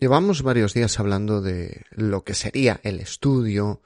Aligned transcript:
Llevamos 0.00 0.42
varios 0.42 0.74
días 0.74 1.00
hablando 1.00 1.40
de 1.40 1.82
lo 1.90 2.22
que 2.22 2.34
sería 2.34 2.78
el 2.84 3.00
estudio 3.00 3.82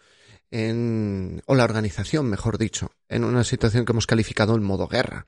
en, 0.51 1.43
o 1.47 1.55
la 1.55 1.65
organización, 1.65 2.27
mejor 2.27 2.59
dicho, 2.59 2.91
en 3.13 3.25
una 3.25 3.45
situación 3.45 3.85
que 3.85 3.93
hemos 3.93 4.07
calificado 4.07 4.55
en 4.55 4.63
modo 4.63 4.89
guerra 4.89 5.27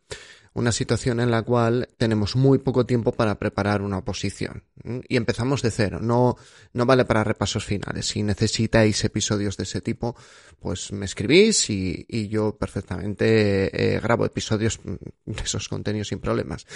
una 0.54 0.71
situación 0.71 1.18
en 1.21 1.30
la 1.30 1.42
cual 1.42 1.88
tenemos 1.98 2.37
muy 2.37 2.58
poco 2.58 2.87
tiempo 2.87 3.12
para 3.12 3.38
preparar 3.38 3.82
una 3.82 3.98
oposición. 3.98 4.62
Y 5.08 5.16
empezamos 5.16 5.62
de 5.62 5.72
cero. 5.72 5.99
No, 6.00 6.36
no 6.72 6.86
vale 6.86 7.04
para 7.04 7.24
repasos 7.24 7.64
finales. 7.64 8.06
Si 8.06 8.22
necesitáis 8.22 9.04
episodios 9.04 9.56
de 9.56 9.64
ese 9.64 9.81
tipo, 9.81 10.17
pues 10.60 10.92
me 10.92 11.06
escribís 11.06 11.71
y, 11.71 12.06
y 12.08 12.28
yo 12.28 12.56
perfectamente 12.56 13.94
eh, 13.96 14.01
grabo 14.01 14.24
episodios 14.24 14.78
de 14.85 15.42
esos 15.42 15.69
contenidos 15.69 16.09
sin 16.09 16.20
problemas. 16.20 16.66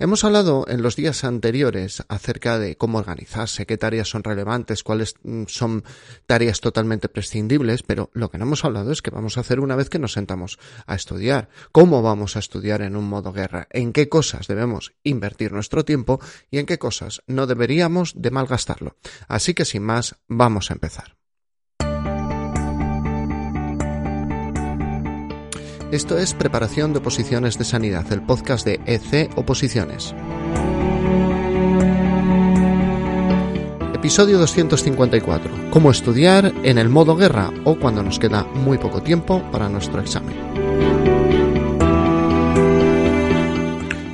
Hemos 0.00 0.24
hablado 0.24 0.66
en 0.68 0.82
los 0.82 0.96
días 0.96 1.22
anteriores 1.22 2.02
acerca 2.08 2.58
de 2.58 2.76
cómo 2.76 2.98
organizarse, 2.98 3.66
qué 3.66 3.76
tareas 3.76 4.08
son 4.08 4.24
relevantes, 4.24 4.82
cuáles 4.82 5.14
mm, 5.22 5.44
son 5.46 5.84
tareas 6.26 6.60
totalmente 6.60 7.08
prescindibles, 7.08 7.84
pero 7.84 8.10
lo 8.14 8.30
que 8.30 8.38
no 8.38 8.46
hemos 8.46 8.64
hablado 8.64 8.90
es 8.90 9.00
que 9.00 9.10
vamos 9.10 9.36
a 9.38 9.42
hacer 9.42 9.60
una 9.60 9.76
vez 9.76 9.88
que 9.88 10.00
nos 10.00 10.12
sentamos 10.12 10.57
a 10.86 10.94
estudiar. 10.94 11.48
¿Cómo 11.72 12.02
vamos 12.02 12.36
a 12.36 12.38
estudiar 12.38 12.82
en 12.82 12.96
un 12.96 13.08
modo 13.08 13.32
guerra, 13.32 13.68
en 13.70 13.92
qué 13.92 14.08
cosas 14.08 14.46
debemos 14.46 14.92
invertir 15.02 15.52
nuestro 15.52 15.84
tiempo 15.84 16.20
y 16.50 16.58
en 16.58 16.66
qué 16.66 16.78
cosas 16.78 17.22
no 17.26 17.46
deberíamos 17.46 18.12
de 18.16 18.30
malgastarlo. 18.30 18.96
Así 19.26 19.54
que 19.54 19.64
sin 19.64 19.82
más, 19.82 20.16
vamos 20.28 20.70
a 20.70 20.74
empezar. 20.74 21.16
Esto 25.90 26.18
es 26.18 26.34
Preparación 26.34 26.92
de 26.92 26.98
Oposiciones 26.98 27.56
de 27.56 27.64
Sanidad, 27.64 28.12
el 28.12 28.20
podcast 28.22 28.66
de 28.66 28.78
EC 28.84 29.30
Oposiciones. 29.38 30.14
Episodio 33.98 34.38
254. 34.38 35.70
Cómo 35.72 35.90
estudiar 35.90 36.54
en 36.62 36.78
el 36.78 36.88
modo 36.88 37.16
guerra 37.16 37.50
o 37.64 37.76
cuando 37.76 38.00
nos 38.00 38.20
queda 38.20 38.44
muy 38.44 38.78
poco 38.78 39.02
tiempo 39.02 39.42
para 39.50 39.68
nuestro 39.68 40.00
examen. 40.00 40.36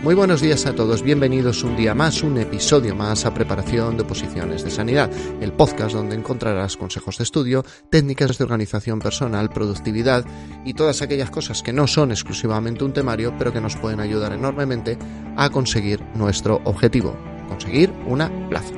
Muy 0.02 0.14
buenos 0.14 0.40
días 0.40 0.64
a 0.64 0.74
todos, 0.74 1.02
bienvenidos 1.02 1.62
un 1.64 1.76
día 1.76 1.94
más, 1.94 2.22
un 2.22 2.38
episodio 2.38 2.96
más 2.96 3.26
a 3.26 3.34
Preparación 3.34 3.98
de 3.98 4.04
Oposiciones 4.04 4.64
de 4.64 4.70
Sanidad, 4.70 5.10
el 5.42 5.52
podcast 5.52 5.94
donde 5.94 6.16
encontrarás 6.16 6.78
consejos 6.78 7.18
de 7.18 7.24
estudio, 7.24 7.62
técnicas 7.90 8.38
de 8.38 8.44
organización 8.44 9.00
personal, 9.00 9.50
productividad 9.50 10.24
y 10.64 10.72
todas 10.72 11.02
aquellas 11.02 11.28
cosas 11.28 11.62
que 11.62 11.74
no 11.74 11.86
son 11.86 12.10
exclusivamente 12.10 12.84
un 12.84 12.94
temario, 12.94 13.34
pero 13.38 13.52
que 13.52 13.60
nos 13.60 13.76
pueden 13.76 14.00
ayudar 14.00 14.32
enormemente 14.32 14.96
a 15.36 15.50
conseguir 15.50 16.02
nuestro 16.14 16.62
objetivo, 16.64 17.14
conseguir 17.50 17.92
una 18.06 18.30
plaza. 18.48 18.72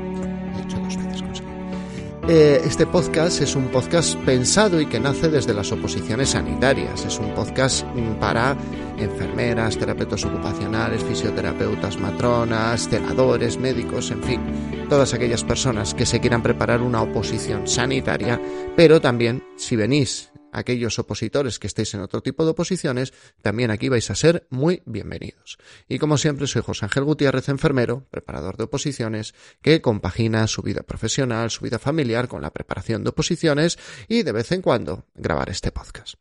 Eh, 2.29 2.61
este 2.65 2.87
podcast 2.87 3.41
es 3.41 3.55
un 3.55 3.69
podcast 3.69 4.17
pensado 4.25 4.81
y 4.81 4.87
que 4.87 4.99
nace 4.99 5.29
desde 5.29 5.55
las 5.55 5.71
oposiciones 5.71 6.31
sanitarias. 6.31 7.05
Es 7.05 7.21
un 7.21 7.33
podcast 7.35 7.87
mm, 7.95 8.15
para 8.19 8.57
enfermeras, 8.99 9.79
terapeutas 9.79 10.25
ocupacionales, 10.25 11.05
fisioterapeutas, 11.05 12.01
matronas, 12.01 12.89
celadores, 12.89 13.59
médicos, 13.59 14.11
en 14.11 14.25
fin, 14.25 14.41
todas 14.89 15.15
aquellas 15.15 15.45
personas 15.45 15.95
que 15.95 16.05
se 16.05 16.19
quieran 16.19 16.43
preparar 16.43 16.83
una 16.83 17.01
oposición 17.01 17.69
sanitaria, 17.69 18.41
pero 18.75 19.01
también 19.01 19.45
si 19.57 19.77
venís 19.77 20.33
aquellos 20.57 20.99
opositores 20.99 21.59
que 21.59 21.67
estéis 21.67 21.93
en 21.95 22.01
otro 22.01 22.23
tipo 22.23 22.45
de 22.45 22.53
oposiciones, 22.53 23.12
también 23.43 23.71
aquí 23.71 23.91
vais 23.91 24.11
a 24.11 24.15
ser 24.15 24.47
muy 24.49 24.83
bienvenidos. 24.87 25.59
Y 25.87 25.99
como 25.99 26.17
siempre, 26.17 26.47
soy 26.47 26.62
José 26.62 26.87
Ángel 26.87 27.05
Gutiérrez, 27.05 27.51
enfermero, 27.51 28.07
preparador 28.11 28.57
de 28.57 28.65
oposiciones, 28.65 29.34
que 29.61 29.83
compagina 29.83 30.47
su 30.47 30.62
vida 30.62 30.83
profesional, 30.83 31.51
su 31.51 31.62
vida 31.62 31.79
familiar 31.79 32.27
con 32.27 32.41
la 32.41 32.53
preparación 32.53 33.05
de 33.05 33.11
oposiciones 33.11 33.79
y 34.09 34.23
de 34.23 34.33
vez 34.33 34.51
en 34.53 34.62
cuando 34.62 35.05
grabar 35.15 35.51
este 35.51 35.73
podcast. 35.73 36.15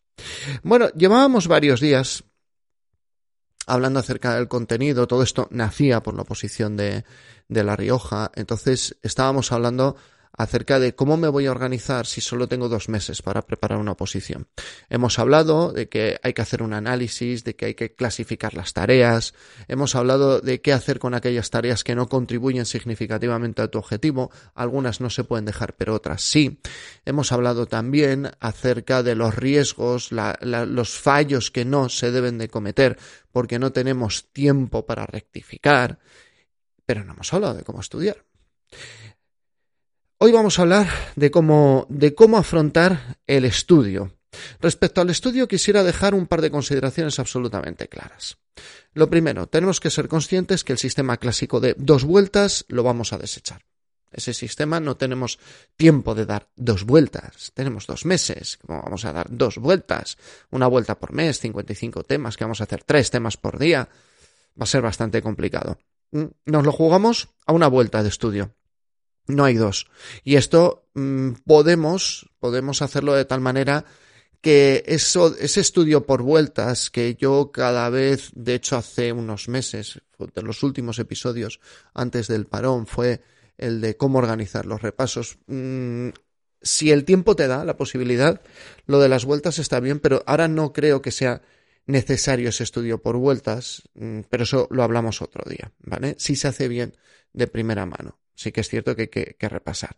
Bueno, 0.64 0.90
llevábamos 0.90 1.48
varios 1.48 1.80
días 1.80 2.26
hablando 3.68 4.00
acerca 4.00 4.36
del 4.36 4.50
contenido, 4.50 5.08
todo 5.08 5.24
esto 5.24 5.48
nacía 5.50 6.04
por 6.04 6.14
la 6.14 6.24
oposición 6.24 6.76
de, 6.76 7.06
de 7.48 7.64
La 7.64 7.76
Rioja, 7.76 8.32
entonces 8.36 8.98
estábamos 9.02 9.52
hablando 9.52 9.96
acerca 10.38 10.80
de 10.80 10.96
cómo 10.96 11.18
me 11.18 11.28
voy 11.28 11.46
a 11.46 11.52
organizar 11.52 12.06
si 12.06 12.22
solo 12.22 12.48
tengo 12.48 12.70
dos 12.70 12.90
meses 12.90 13.22
para 13.22 13.42
preparar 13.42 13.80
una 13.80 13.94
oposición. 13.94 14.48
Hemos 14.90 15.20
hablado 15.20 15.72
de 15.72 15.90
que 15.90 16.20
hay 16.24 16.34
que 16.34 16.42
hacer 16.42 16.62
un 16.64 16.74
análisis, 16.74 17.44
de 17.44 17.56
que 17.56 17.66
hay 17.66 17.74
que 17.76 17.94
clasificar 17.94 18.54
las 18.54 18.74
tareas, 18.74 19.34
hemos 19.68 19.96
hablado 19.96 20.42
de 20.42 20.62
qué 20.62 20.74
hacer 20.74 21.00
con 21.00 21.14
aquellas 21.14 21.50
tareas 21.50 21.84
que 21.84 21.96
no 21.96 22.08
contribuyen 22.08 22.66
significativamente 22.66 23.62
a 23.62 23.68
tu 23.68 23.78
objetivo, 23.78 24.32
algunas 24.54 25.02
no 25.02 25.10
se 25.10 25.24
pueden 25.24 25.46
dejar, 25.46 25.76
pero 25.76 25.94
otras 25.94 26.22
sí. 26.22 26.60
Hemos 27.06 27.32
hablado 27.32 27.66
también 27.66 28.32
acerca 28.40 29.04
de 29.04 29.16
los 29.16 29.36
riesgos, 29.36 30.12
los 30.12 30.98
fallos 30.98 31.52
que 31.52 31.66
no 31.66 31.90
se 31.90 32.12
deben 32.12 32.38
de 32.38 32.50
cometer 32.50 32.98
porque 33.32 33.60
no 33.60 33.72
tenemos 33.72 34.32
tiempo 34.32 34.86
para 34.86 35.06
rectificar, 35.06 36.00
pero 36.86 37.04
no 37.04 37.14
hemos 37.14 37.34
hablado 37.34 37.56
de 37.56 37.64
cómo 37.64 37.82
estudiar. 37.82 38.24
Hoy 40.18 40.32
vamos 40.32 40.58
a 40.58 40.62
hablar 40.62 40.88
de 41.18 41.30
cómo, 41.30 41.86
de 41.90 42.16
cómo 42.16 42.38
afrontar 42.38 43.18
el 43.28 43.44
estudio. 43.44 44.14
Respecto 44.62 45.02
al 45.02 45.10
estudio 45.10 45.50
quisiera 45.50 45.84
dejar 45.84 46.16
un 46.16 46.26
par 46.26 46.40
de 46.42 46.52
consideraciones 46.52 47.20
absolutamente 47.20 47.90
claras. 47.90 48.38
Lo 48.94 49.10
primero, 49.10 49.48
tenemos 49.48 49.82
que 49.82 49.90
ser 49.90 50.08
conscientes 50.08 50.64
que 50.64 50.72
el 50.72 50.80
sistema 50.80 51.18
clásico 51.18 51.60
de 51.60 51.76
dos 51.78 52.06
vueltas 52.06 52.64
lo 52.70 52.82
vamos 52.82 53.12
a 53.12 53.18
desechar. 53.18 53.66
Ese 54.10 54.34
sistema 54.34 54.80
no 54.80 54.96
tenemos 54.96 55.38
tiempo 55.76 56.16
de 56.16 56.26
dar 56.26 56.50
dos 56.56 56.86
vueltas, 56.86 57.52
tenemos 57.54 57.86
dos 57.86 58.06
meses, 58.06 58.60
vamos 58.66 59.04
a 59.04 59.12
dar 59.12 59.28
dos 59.30 59.58
vueltas, 59.58 60.18
una 60.50 60.68
vuelta 60.68 60.98
por 60.98 61.12
mes, 61.12 61.42
55 61.42 62.04
temas, 62.04 62.38
que 62.38 62.46
vamos 62.46 62.62
a 62.62 62.64
hacer 62.64 62.86
tres 62.86 63.12
temas 63.12 63.36
por 63.36 63.60
día, 63.60 63.90
va 64.58 64.64
a 64.64 64.66
ser 64.66 64.82
bastante 64.82 65.22
complicado. 65.22 65.78
Mm, 66.12 66.28
nos 66.46 66.64
lo 66.64 66.72
jugamos 66.72 67.28
a 67.46 67.52
una 67.52 67.68
vuelta 67.68 68.02
de 68.02 68.08
estudio. 68.08 68.56
No 69.28 69.44
hay 69.46 69.56
dos. 69.56 69.88
Y 70.24 70.36
esto 70.36 70.88
mm, 70.94 71.32
podemos, 71.46 72.30
podemos 72.40 72.82
hacerlo 72.82 73.14
de 73.14 73.26
tal 73.26 73.42
manera 73.42 73.86
que 74.42 74.84
eso, 74.86 75.36
ese 75.40 75.62
estudio 75.62 76.06
por 76.06 76.22
vueltas 76.22 76.92
que 76.92 77.16
yo 77.16 77.52
cada 77.52 77.90
vez, 77.90 78.30
de 78.36 78.54
hecho 78.54 78.78
hace 78.78 79.12
unos 79.12 79.48
meses, 79.48 80.02
de 80.34 80.42
los 80.44 80.62
últimos 80.62 81.00
episodios 81.00 81.60
antes 81.94 82.28
del 82.28 82.46
parón, 82.46 82.86
fue 82.86 83.22
el 83.58 83.82
de 83.82 83.98
cómo 83.98 84.20
organizar 84.20 84.68
los 84.68 84.84
repasos. 84.84 85.40
Mm, 85.48 86.10
si 86.62 86.92
el 86.92 87.06
tiempo 87.06 87.36
te 87.36 87.48
da 87.48 87.66
la 87.66 87.78
posibilidad, 87.78 88.42
lo 88.86 89.00
de 89.00 89.10
las 89.10 89.26
vueltas 89.26 89.60
está 89.60 89.80
bien, 89.80 90.00
pero 90.00 90.24
ahora 90.28 90.48
no 90.48 90.74
creo 90.74 91.02
que 91.02 91.12
sea 91.12 91.42
necesario 91.88 92.50
ese 92.50 92.64
estudio 92.64 93.02
por 93.02 93.18
vueltas, 93.18 93.84
mm, 93.96 94.22
pero 94.30 94.44
eso 94.44 94.68
lo 94.72 94.84
hablamos 94.84 95.22
otro 95.22 95.50
día, 95.50 95.72
¿vale? 95.80 96.16
Si 96.20 96.36
se 96.36 96.48
hace 96.48 96.68
bien 96.68 96.96
de 97.34 97.48
primera 97.48 97.86
mano. 97.86 98.20
Sí 98.36 98.52
que 98.52 98.62
es 98.62 98.70
cierto 98.70 98.96
que 98.96 99.04
hay 99.04 99.08
que, 99.08 99.50
repasar. 99.50 99.96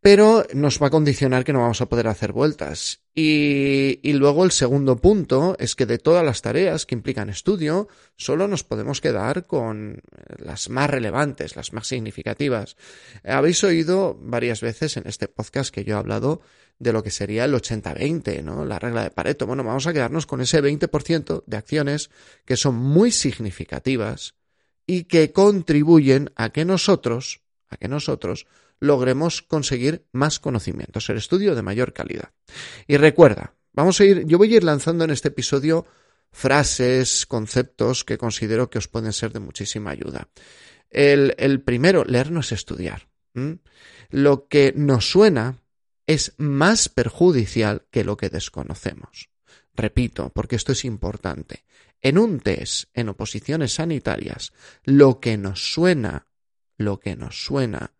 Pero 0.00 0.44
nos 0.52 0.82
va 0.82 0.88
a 0.88 0.90
condicionar 0.90 1.44
que 1.44 1.52
no 1.52 1.60
vamos 1.60 1.80
a 1.80 1.86
poder 1.86 2.08
hacer 2.08 2.32
vueltas. 2.32 3.02
Y, 3.14 4.00
y, 4.02 4.14
luego 4.14 4.44
el 4.44 4.50
segundo 4.50 4.96
punto 4.96 5.54
es 5.58 5.76
que 5.76 5.86
de 5.86 5.98
todas 5.98 6.24
las 6.24 6.42
tareas 6.42 6.86
que 6.86 6.94
implican 6.94 7.30
estudio, 7.30 7.88
solo 8.16 8.48
nos 8.48 8.64
podemos 8.64 9.00
quedar 9.00 9.46
con 9.46 10.02
las 10.38 10.70
más 10.70 10.90
relevantes, 10.90 11.54
las 11.54 11.72
más 11.72 11.86
significativas. 11.86 12.76
Habéis 13.22 13.62
oído 13.62 14.18
varias 14.20 14.60
veces 14.60 14.96
en 14.96 15.06
este 15.06 15.28
podcast 15.28 15.72
que 15.72 15.84
yo 15.84 15.94
he 15.94 15.98
hablado 15.98 16.42
de 16.82 16.92
lo 16.92 17.02
que 17.02 17.10
sería 17.10 17.44
el 17.44 17.54
80-20, 17.54 18.42
¿no? 18.42 18.64
La 18.64 18.78
regla 18.78 19.04
de 19.04 19.10
Pareto. 19.10 19.46
Bueno, 19.46 19.62
vamos 19.62 19.86
a 19.86 19.92
quedarnos 19.92 20.26
con 20.26 20.40
ese 20.40 20.60
20% 20.60 21.44
de 21.46 21.56
acciones 21.56 22.10
que 22.44 22.56
son 22.56 22.74
muy 22.74 23.12
significativas 23.12 24.34
y 24.84 25.04
que 25.04 25.32
contribuyen 25.32 26.32
a 26.34 26.50
que 26.50 26.64
nosotros 26.64 27.41
que 27.76 27.88
nosotros 27.88 28.46
logremos 28.80 29.42
conseguir 29.42 30.06
más 30.12 30.40
conocimientos, 30.40 31.08
el 31.08 31.16
estudio 31.16 31.54
de 31.54 31.62
mayor 31.62 31.92
calidad. 31.92 32.30
Y 32.86 32.96
recuerda, 32.96 33.54
vamos 33.72 34.00
a 34.00 34.04
ir, 34.04 34.26
yo 34.26 34.38
voy 34.38 34.52
a 34.54 34.56
ir 34.56 34.64
lanzando 34.64 35.04
en 35.04 35.10
este 35.10 35.28
episodio 35.28 35.86
frases, 36.32 37.26
conceptos 37.26 38.04
que 38.04 38.18
considero 38.18 38.70
que 38.70 38.78
os 38.78 38.88
pueden 38.88 39.12
ser 39.12 39.32
de 39.32 39.40
muchísima 39.40 39.90
ayuda. 39.90 40.28
El, 40.90 41.34
el 41.38 41.60
primero, 41.60 42.04
leer 42.04 42.30
no 42.30 42.40
es 42.40 42.52
estudiar. 42.52 43.08
Lo 44.10 44.48
que 44.48 44.72
nos 44.76 45.10
suena 45.10 45.58
es 46.06 46.34
más 46.36 46.88
perjudicial 46.88 47.86
que 47.90 48.04
lo 48.04 48.16
que 48.16 48.28
desconocemos. 48.28 49.30
Repito, 49.74 50.30
porque 50.34 50.56
esto 50.56 50.72
es 50.72 50.84
importante. 50.84 51.64
En 52.02 52.18
un 52.18 52.40
test, 52.40 52.90
en 52.94 53.08
oposiciones 53.08 53.74
sanitarias, 53.74 54.52
lo 54.84 55.20
que 55.20 55.38
nos 55.38 55.72
suena 55.72 56.26
lo 56.84 57.00
que 57.00 57.16
nos 57.16 57.44
suena 57.44 57.92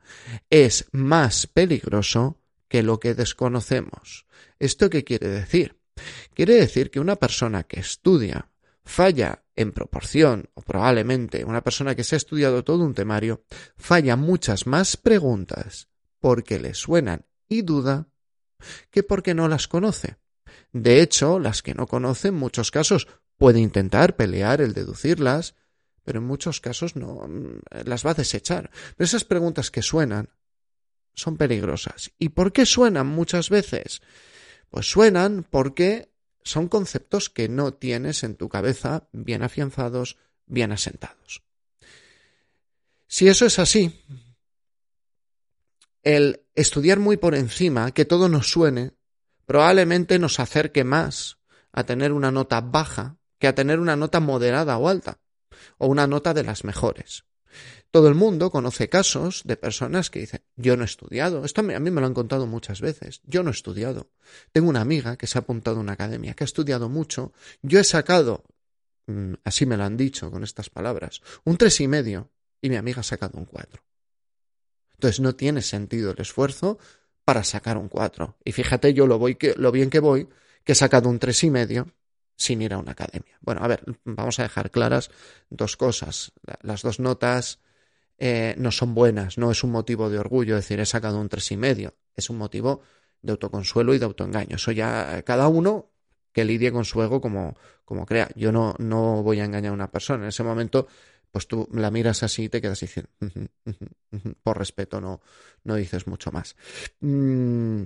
es 0.51 0.87
más 0.93 1.47
peligroso 1.47 2.39
que 2.69 2.83
lo 2.83 3.01
que 3.01 3.15
desconocemos. 3.15 4.27
¿Esto 4.59 4.91
qué 4.91 5.05
quiere 5.05 5.29
decir? 5.29 5.79
Quiere 6.35 6.55
decir 6.55 6.91
que 6.91 7.01
una 7.01 7.17
persona 7.17 7.65
que 7.65 7.81
estudia 7.81 8.51
falla 8.85 9.45
en 9.55 9.73
proporción, 9.73 10.49
o 10.55 10.63
probablemente 10.63 11.45
una 11.45 11.63
persona 11.63 11.95
que 11.95 12.05
se 12.05 12.17
ha 12.17 12.19
estudiado 12.19 12.65
todo 12.65 12.85
un 12.85 12.95
temario, 12.95 13.45
falla 13.77 14.17
muchas 14.17 14.67
más 14.67 14.97
preguntas 14.97 15.89
porque 16.19 16.59
le 16.59 16.75
suenan 16.75 17.27
y 17.49 17.63
duda 17.63 18.09
que 18.91 19.03
porque 19.03 19.35
no 19.35 19.49
las 19.49 19.69
conoce. 19.69 20.17
De 20.73 21.03
hecho, 21.03 21.39
las 21.39 21.63
que 21.63 21.75
no 21.75 21.87
conoce 21.87 22.29
en 22.29 22.35
muchos 22.35 22.71
casos 22.71 23.09
puede 23.37 23.61
intentar 23.61 24.17
pelear 24.17 24.61
el 24.61 24.73
deducirlas, 24.73 25.55
pero 26.05 26.19
en 26.19 26.27
muchos 26.27 26.61
casos 26.61 26.97
no 26.97 27.27
mm, 27.27 27.61
las 27.85 28.05
va 28.05 28.13
a 28.13 28.15
desechar. 28.15 28.71
Pero 28.97 29.05
esas 29.05 29.25
preguntas 29.25 29.71
que 29.71 29.83
suenan 29.83 30.31
son 31.15 31.37
peligrosas. 31.37 32.13
¿Y 32.19 32.31
por 32.31 32.53
qué 32.53 32.67
suenan 32.67 33.07
muchas 33.07 33.51
veces? 33.51 34.03
Pues 34.71 34.91
suenan 34.91 35.47
porque 35.49 36.13
son 36.45 36.69
conceptos 36.69 37.31
que 37.31 37.49
no 37.49 37.75
tienes 37.75 38.25
en 38.25 38.37
tu 38.37 38.49
cabeza 38.49 39.09
bien 39.13 39.43
afianzados, 39.43 40.17
bien 40.47 40.73
asentados. 40.73 41.43
Si 43.07 43.29
eso 43.29 43.45
es 43.45 43.59
así, 43.59 44.03
el 46.03 46.43
estudiar 46.55 46.99
muy 46.99 47.17
por 47.17 47.35
encima, 47.35 47.93
que 47.93 48.05
todo 48.05 48.29
nos 48.29 48.51
suene, 48.51 48.93
probablemente 49.47 50.19
nos 50.19 50.41
acerque 50.41 50.83
más 50.83 51.39
a 51.73 51.85
tener 51.85 52.13
una 52.13 52.31
nota 52.31 52.61
baja 52.61 53.19
que 53.39 53.49
a 53.49 53.55
tener 53.55 53.81
una 53.81 53.97
nota 53.97 54.21
moderada 54.21 54.79
o 54.79 54.89
alta, 54.89 55.19
o 55.79 55.87
una 55.87 56.07
nota 56.07 56.35
de 56.35 56.45
las 56.45 56.65
mejores. 56.65 57.25
Todo 57.91 58.09
el 58.09 58.15
mundo 58.15 58.51
conoce 58.51 58.89
casos 58.89 59.43
de 59.45 59.57
personas 59.57 60.09
que 60.09 60.21
dicen, 60.21 60.43
yo 60.57 60.77
no 60.77 60.83
he 60.83 60.87
estudiado. 60.87 61.45
Esto 61.45 61.61
a 61.61 61.65
mí, 61.65 61.91
me 61.91 62.01
lo 62.01 62.07
han 62.07 62.15
contado 62.15 62.47
muchas 62.47 62.81
veces. 62.81 63.21
Yo 63.25 63.43
no 63.43 63.51
he 63.51 63.53
estudiado. 63.53 64.11
Tengo 64.51 64.71
una 64.71 64.81
amiga 64.81 65.17
que 65.17 65.27
se 65.27 65.37
ha 65.37 65.43
apuntado 65.43 65.77
a 65.77 65.81
una 65.81 65.93
academia, 65.93 66.33
que 66.33 66.45
ha 66.45 66.47
estudiado 66.47 66.89
mucho. 66.89 67.35
Yo 67.61 67.79
he 67.79 67.85
sacado, 67.85 68.45
mm, 69.07 69.35
así 69.45 69.67
me 69.67 69.77
lo 69.77 69.85
han 69.85 69.99
dicho 69.99 70.31
con 70.31 70.43
estas 70.43 70.71
palabras, 70.71 71.21
un 71.45 71.59
tres 71.59 71.81
y 71.81 71.89
medio 71.89 72.31
y 72.63 72.71
mi 72.71 72.77
amiga 72.77 73.01
ha 73.01 73.05
sacado 73.05 73.39
un 73.39 73.45
cuatro. 73.45 73.83
Entonces 74.95 75.21
no 75.21 75.35
tiene 75.35 75.61
sentido 75.61 76.13
el 76.13 76.21
esfuerzo 76.21 76.79
para 77.25 77.45
sacar 77.45 77.77
un 77.77 77.89
cuatro. 77.89 78.39
Y 78.43 78.53
fíjate 78.53 78.95
yo 78.95 79.07
lo, 79.07 79.19
voy 79.19 79.37
lo 79.57 79.71
bien 79.71 79.91
que 79.91 80.01
voy, 80.01 80.29
que 80.65 80.73
he 80.73 80.77
sacado 80.77 81.11
un 81.11 81.19
tres 81.19 81.45
y 81.45 81.51
medio 81.51 81.89
sin 82.37 82.63
ir 82.63 82.75
a 82.75 82.79
una 82.79 82.93
academia. 82.93 83.39
Bueno, 83.41 83.63
a 83.63 83.69
ver, 83.69 83.85
vamos 84.05 84.39
a 84.39 84.45
dejar 84.45 84.71
claras 84.71 85.11
dos 85.51 85.77
cosas. 85.77 86.33
Las 86.63 86.83
dos 86.83 87.01
notas 87.01 87.61
eh, 88.19 88.55
no 88.59 88.71
son 88.71 88.95
buenas, 88.95 89.39
no 89.39 89.51
es 89.51 89.65
un 89.65 89.71
motivo 89.71 90.11
de 90.11 90.19
orgullo 90.19 90.57
decir 90.57 90.81
he 90.81 90.87
sacado 90.87 91.21
un 91.21 91.29
tres 91.29 91.51
y 91.53 91.57
medio, 91.57 91.95
es 92.15 92.31
un 92.31 92.39
motivo 92.39 92.83
de 93.21 93.33
autoconsuelo 93.33 93.95
y 93.95 93.99
de 93.99 94.05
autoengaño. 94.05 94.57
Eso 94.57 94.73
ya 94.73 95.23
cada 95.23 95.49
uno 95.49 95.91
que 96.33 96.45
lidie 96.45 96.73
con 96.73 96.85
su 96.85 97.03
ego 97.03 97.21
como, 97.21 97.57
como 97.85 98.07
crea. 98.07 98.29
Yo 98.35 98.53
no, 98.53 98.75
no 98.79 99.23
voy 99.23 99.41
a 99.41 99.45
engañar 99.45 99.71
a 99.71 99.75
una 99.75 99.91
persona. 99.91 100.25
En 100.25 100.29
ese 100.29 100.43
momento, 100.43 100.89
pues 101.33 101.49
tú 101.49 101.67
la 101.73 101.91
miras 101.91 102.23
así 102.23 102.45
y 102.45 102.49
te 102.49 102.61
quedas 102.61 102.79
diciendo, 102.79 103.11
por 104.43 104.59
respeto, 104.59 105.01
no, 105.01 105.23
no 105.65 105.75
dices 105.77 106.07
mucho 106.07 106.31
más. 106.31 106.55
Mm, 107.01 107.85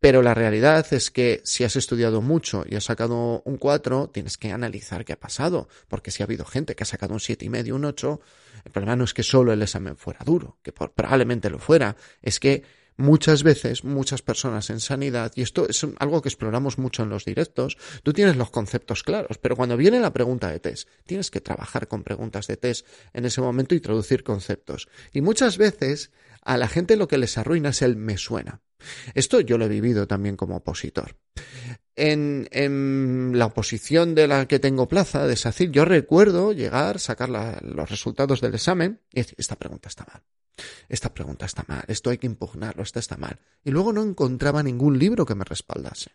pero 0.00 0.22
la 0.22 0.34
realidad 0.34 0.86
es 0.92 1.10
que 1.10 1.42
si 1.44 1.64
has 1.64 1.76
estudiado 1.76 2.22
mucho 2.22 2.64
y 2.68 2.74
has 2.74 2.84
sacado 2.84 3.42
un 3.44 3.58
4, 3.58 4.08
tienes 4.12 4.38
que 4.38 4.50
analizar 4.50 5.04
qué 5.04 5.12
ha 5.12 5.20
pasado. 5.20 5.68
Porque 5.88 6.10
si 6.10 6.22
ha 6.22 6.26
habido 6.26 6.44
gente 6.44 6.74
que 6.74 6.84
ha 6.84 6.86
sacado 6.86 7.12
un 7.12 7.20
siete 7.20 7.44
y 7.44 7.50
medio, 7.50 7.76
un 7.76 7.84
8, 7.84 8.20
el 8.64 8.72
problema 8.72 8.96
no 8.96 9.04
es 9.04 9.12
que 9.12 9.22
solo 9.22 9.52
el 9.52 9.62
examen 9.62 9.96
fuera 9.96 10.20
duro, 10.24 10.58
que 10.62 10.72
probablemente 10.72 11.50
lo 11.50 11.58
fuera, 11.58 11.96
es 12.22 12.40
que 12.40 12.62
muchas 12.96 13.42
veces, 13.42 13.84
muchas 13.84 14.22
personas 14.22 14.70
en 14.70 14.80
sanidad, 14.80 15.32
y 15.34 15.42
esto 15.42 15.68
es 15.68 15.86
algo 15.98 16.22
que 16.22 16.28
exploramos 16.28 16.78
mucho 16.78 17.02
en 17.02 17.10
los 17.10 17.24
directos, 17.24 17.76
tú 18.02 18.12
tienes 18.12 18.36
los 18.36 18.50
conceptos 18.50 19.02
claros, 19.02 19.38
pero 19.38 19.56
cuando 19.56 19.76
viene 19.76 20.00
la 20.00 20.12
pregunta 20.12 20.50
de 20.50 20.60
test, 20.60 20.88
tienes 21.04 21.30
que 21.30 21.40
trabajar 21.40 21.88
con 21.88 22.02
preguntas 22.02 22.46
de 22.46 22.56
test 22.56 22.86
en 23.12 23.24
ese 23.24 23.40
momento 23.40 23.74
y 23.74 23.80
traducir 23.80 24.22
conceptos. 24.22 24.88
Y 25.12 25.20
muchas 25.20 25.58
veces 25.58 26.10
a 26.42 26.56
la 26.56 26.68
gente 26.68 26.96
lo 26.96 27.08
que 27.08 27.18
les 27.18 27.38
arruina 27.38 27.70
es 27.70 27.82
el 27.82 27.96
me 27.96 28.16
suena. 28.16 28.62
Esto 29.14 29.40
yo 29.40 29.58
lo 29.58 29.64
he 29.64 29.68
vivido 29.68 30.06
también 30.06 30.36
como 30.36 30.56
opositor. 30.56 31.16
En, 31.96 32.46
en 32.52 33.32
la 33.34 33.46
oposición 33.46 34.14
de 34.14 34.28
la 34.28 34.46
que 34.46 34.58
tengo 34.58 34.86
plaza, 34.86 35.26
de 35.26 35.34
SACIR, 35.34 35.70
yo 35.70 35.84
recuerdo 35.84 36.52
llegar, 36.52 37.00
sacar 37.00 37.30
los 37.30 37.90
resultados 37.90 38.40
del 38.40 38.54
examen 38.54 39.00
y 39.12 39.20
decir, 39.20 39.34
esta 39.38 39.56
pregunta 39.56 39.88
está 39.88 40.06
mal. 40.12 40.22
Esta 40.88 41.12
pregunta 41.12 41.46
está 41.46 41.64
mal, 41.68 41.84
esto 41.88 42.10
hay 42.10 42.18
que 42.18 42.26
impugnarlo, 42.26 42.82
esta 42.82 43.00
está 43.00 43.16
mal. 43.16 43.38
Y 43.64 43.70
luego 43.70 43.92
no 43.92 44.02
encontraba 44.02 44.62
ningún 44.62 44.98
libro 44.98 45.26
que 45.26 45.34
me 45.34 45.44
respaldase. 45.44 46.12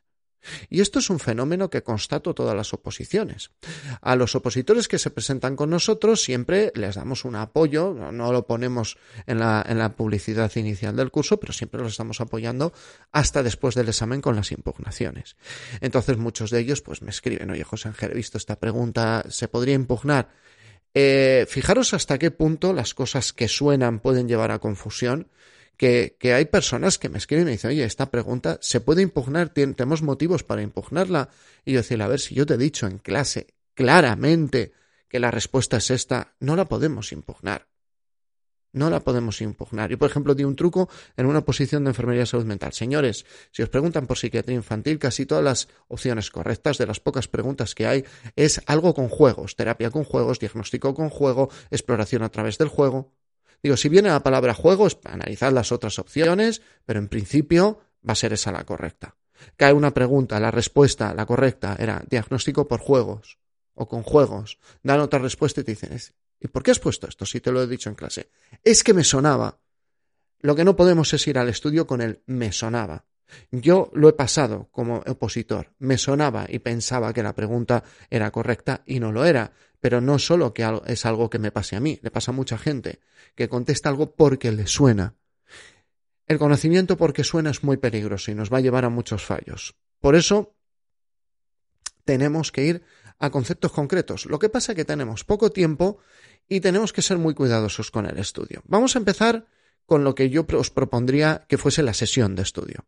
Y 0.70 0.82
esto 0.82 1.00
es 1.00 1.10
un 1.10 1.20
fenómeno 1.20 1.70
que 1.70 1.84
constato 1.84 2.34
todas 2.34 2.56
las 2.56 2.74
oposiciones. 2.74 3.52
A 4.02 4.16
los 4.16 4.36
opositores 4.36 4.88
que 4.88 4.98
se 4.98 5.12
presentan 5.12 5.56
con 5.56 5.70
nosotros 5.70 6.24
siempre 6.24 6.72
les 6.76 6.96
damos 6.96 7.26
un 7.26 7.36
apoyo, 7.36 7.94
no 7.94 8.32
lo 8.32 8.48
ponemos 8.48 8.98
en 9.28 9.40
la, 9.40 9.64
en 9.68 9.78
la 9.78 9.96
publicidad 9.96 10.52
inicial 10.56 10.96
del 10.96 11.12
curso, 11.12 11.40
pero 11.40 11.54
siempre 11.54 11.82
los 11.82 11.92
estamos 11.92 12.22
apoyando 12.22 12.74
hasta 13.12 13.44
después 13.44 13.76
del 13.76 13.90
examen 13.90 14.22
con 14.22 14.36
las 14.36 14.52
impugnaciones. 14.52 15.36
Entonces 15.80 16.18
muchos 16.18 16.50
de 16.50 16.60
ellos 16.60 16.82
pues 16.82 17.02
me 17.02 17.12
escriben, 17.12 17.52
oye 17.52 17.64
José 17.64 17.90
Ángel, 17.90 18.12
he 18.12 18.16
visto 18.16 18.38
esta 18.38 18.60
pregunta, 18.60 19.24
¿se 19.30 19.48
podría 19.48 19.76
impugnar? 19.76 20.30
Eh, 20.94 21.46
fijaros 21.48 21.94
hasta 21.94 22.20
qué 22.20 22.32
punto 22.32 22.74
las 22.74 22.94
cosas 22.94 23.34
que 23.34 23.48
suenan 23.48 24.00
pueden 24.00 24.28
llevar 24.28 24.52
a 24.52 24.60
confusión 24.60 25.30
que, 25.78 26.34
hay 26.36 26.46
personas 26.46 27.00
que 27.00 27.10
me 27.10 27.18
escriben 27.18 27.48
y 27.48 27.52
dicen, 27.52 27.72
oye, 27.72 27.84
esta 27.84 28.12
pregunta 28.12 28.60
se 28.62 28.82
puede 28.82 29.02
impugnar, 29.02 29.50
tenemos 29.50 30.04
motivos 30.04 30.44
para 30.44 30.62
impugnarla. 30.62 31.30
Y 31.66 31.74
yo 31.74 31.80
decir, 31.80 32.00
a 32.04 32.08
ver, 32.08 32.20
si 32.20 32.36
yo 32.36 32.46
te 32.46 32.54
he 32.54 32.58
dicho 32.58 32.86
en 32.86 33.00
clase 33.00 33.48
claramente 33.74 34.74
que 35.08 35.20
la 35.20 35.32
respuesta 35.32 35.78
es 35.78 35.90
esta, 35.90 36.36
no 36.40 36.56
la 36.56 36.66
podemos 36.66 37.12
impugnar. 37.12 37.71
No 38.74 38.90
la 38.90 39.02
podemos 39.02 39.42
impugnar. 39.42 39.90
Yo, 39.90 39.98
por 39.98 40.10
ejemplo, 40.10 40.34
di 40.34 40.46
un 40.46 40.56
truco 40.56 40.90
en 41.18 41.26
una 41.26 41.42
posición 41.42 41.84
de 41.84 41.90
enfermería 41.90 42.22
de 42.22 42.26
salud 42.26 42.46
mental. 42.46 42.72
Señores, 42.72 43.26
si 43.52 43.64
os 43.64 43.70
preguntan 43.70 44.08
por 44.08 44.18
psiquiatría 44.18 44.56
infantil, 44.56 44.98
casi 44.98 45.26
todas 45.26 45.44
las 45.44 45.68
opciones 45.90 46.32
correctas, 46.32 46.78
de 46.78 46.88
las 46.88 47.02
pocas 47.02 47.28
preguntas 47.28 47.76
que 47.76 47.86
hay, 47.86 48.06
es 48.36 48.62
algo 48.68 48.94
con 48.94 49.10
juegos, 49.10 49.58
terapia 49.58 49.92
con 49.92 50.06
juegos, 50.06 50.40
diagnóstico 50.40 50.94
con 50.94 51.10
juego, 51.10 51.50
exploración 51.70 52.24
a 52.24 52.30
través 52.30 52.58
del 52.58 52.70
juego. 52.70 53.12
Digo, 53.62 53.76
si 53.76 53.90
viene 53.90 54.10
la 54.10 54.24
palabra 54.24 54.54
juegos, 54.54 54.98
analizad 55.04 55.52
las 55.52 55.72
otras 55.72 56.00
opciones, 56.00 56.62
pero 56.86 57.00
en 57.00 57.10
principio 57.10 57.80
va 58.08 58.14
a 58.14 58.16
ser 58.16 58.34
esa 58.34 58.52
la 58.52 58.64
correcta. 58.66 59.18
Cae 59.58 59.74
una 59.74 59.94
pregunta, 59.94 60.40
la 60.40 60.52
respuesta, 60.52 61.14
la 61.14 61.26
correcta, 61.26 61.76
era 61.78 62.04
diagnóstico 62.10 62.68
por 62.68 62.80
juegos 62.80 63.38
o 63.74 63.88
con 63.88 64.04
juegos. 64.04 64.60
Dan 64.84 65.00
otra 65.00 65.20
respuesta 65.20 65.62
y 65.62 65.64
te 65.64 65.72
dicen, 65.72 65.98
¿y 66.42 66.48
por 66.48 66.64
qué 66.64 66.72
has 66.72 66.80
puesto 66.80 67.08
esto 67.08 67.26
si 67.26 67.40
te 67.40 67.52
lo 67.52 67.62
he 67.62 67.68
dicho 67.68 67.90
en 67.90 67.96
clase? 67.96 68.30
Es 68.64 68.84
que 68.84 68.94
me 68.94 69.04
sonaba. 69.04 69.60
Lo 70.40 70.56
que 70.56 70.64
no 70.64 70.76
podemos 70.76 71.14
es 71.14 71.28
ir 71.28 71.38
al 71.38 71.50
estudio 71.50 71.86
con 71.86 72.02
el 72.02 72.22
me 72.26 72.52
sonaba. 72.52 73.06
Yo 73.52 73.90
lo 73.94 74.10
he 74.10 74.14
pasado 74.14 74.70
como 74.72 74.98
opositor. 75.08 75.74
Me 75.80 75.98
sonaba 75.98 76.46
y 76.50 76.60
pensaba 76.60 77.14
que 77.14 77.24
la 77.24 77.36
pregunta 77.36 77.84
era 78.10 78.32
correcta 78.32 78.84
y 78.86 79.00
no 79.00 79.12
lo 79.12 79.26
era. 79.26 79.54
Pero 79.80 80.02
no 80.02 80.20
solo 80.20 80.54
que 80.54 80.68
es 80.88 81.06
algo 81.06 81.30
que 81.30 81.40
me 81.40 81.52
pase 81.52 81.76
a 81.76 81.80
mí, 81.80 82.00
le 82.02 82.12
pasa 82.12 82.32
a 82.32 82.36
mucha 82.36 82.58
gente, 82.58 83.00
que 83.36 83.50
contesta 83.50 83.90
algo 83.90 84.16
porque 84.16 84.52
le 84.52 84.68
suena. 84.68 85.16
El 86.28 86.38
conocimiento 86.38 86.98
porque 86.98 87.24
suena 87.24 87.50
es 87.50 87.64
muy 87.64 87.78
peligroso 87.78 88.32
y 88.32 88.36
nos 88.36 88.52
va 88.52 88.60
a 88.60 88.62
llevar 88.62 88.86
a 88.86 88.90
muchos 88.90 89.26
fallos. 89.26 89.76
Por 90.00 90.16
eso 90.16 90.56
tenemos 92.06 92.52
que 92.52 92.66
ir 92.66 92.84
a 93.20 93.30
conceptos 93.30 93.72
concretos. 93.72 94.26
Lo 94.26 94.40
que 94.40 94.50
pasa 94.50 94.72
es 94.72 94.76
que 94.76 94.86
tenemos 94.86 95.24
poco 95.24 95.52
tiempo 95.52 96.00
y 96.52 96.60
tenemos 96.60 96.92
que 96.92 97.02
ser 97.02 97.18
muy 97.18 97.34
cuidadosos 97.34 97.92
con 97.92 98.06
el 98.06 98.18
estudio. 98.18 98.62
Vamos 98.66 98.98
a 98.98 99.00
empezar 99.00 99.46
con 99.86 100.04
lo 100.04 100.14
que 100.14 100.30
yo 100.30 100.46
os 100.58 100.70
propondría 100.70 101.46
que 101.48 101.58
fuese 101.58 101.82
la 101.82 101.94
sesión 101.94 102.36
de 102.36 102.42
estudio. 102.42 102.84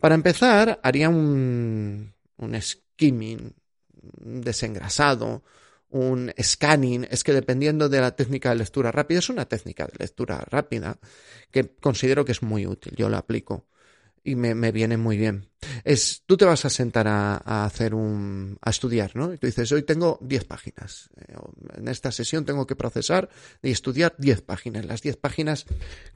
Para 0.00 0.14
empezar, 0.14 0.80
haría 0.82 1.10
un, 1.10 2.14
un 2.38 2.62
skimming, 2.62 3.52
desengrasado, 4.16 5.44
un 5.90 6.32
scanning, 6.42 7.06
es 7.10 7.22
que 7.22 7.34
dependiendo 7.34 7.90
de 7.90 8.00
la 8.00 8.16
técnica 8.16 8.48
de 8.48 8.56
lectura 8.56 8.90
rápida, 8.90 9.18
es 9.18 9.28
una 9.28 9.44
técnica 9.44 9.84
de 9.84 9.92
lectura 9.98 10.42
rápida 10.48 10.98
que 11.50 11.68
considero 11.68 12.24
que 12.24 12.32
es 12.32 12.42
muy 12.42 12.66
útil, 12.66 12.94
yo 12.96 13.10
la 13.10 13.18
aplico 13.18 13.66
y 14.24 14.36
me, 14.36 14.54
me 14.54 14.72
viene 14.72 14.96
muy 14.96 15.16
bien. 15.16 15.48
Es, 15.84 16.22
tú 16.26 16.36
te 16.36 16.44
vas 16.44 16.64
a 16.64 16.70
sentar 16.70 17.08
a, 17.08 17.40
a, 17.44 17.64
hacer 17.64 17.94
un, 17.94 18.58
a 18.60 18.70
estudiar, 18.70 19.16
¿no? 19.16 19.32
Y 19.32 19.38
tú 19.38 19.46
dices, 19.46 19.70
hoy 19.72 19.82
tengo 19.82 20.18
10 20.20 20.44
páginas. 20.44 21.10
Eh, 21.16 21.34
en 21.76 21.88
esta 21.88 22.12
sesión 22.12 22.44
tengo 22.44 22.66
que 22.66 22.76
procesar 22.76 23.28
y 23.62 23.70
estudiar 23.70 24.14
10 24.18 24.42
páginas. 24.42 24.84
Las 24.84 25.02
10 25.02 25.16
páginas 25.16 25.66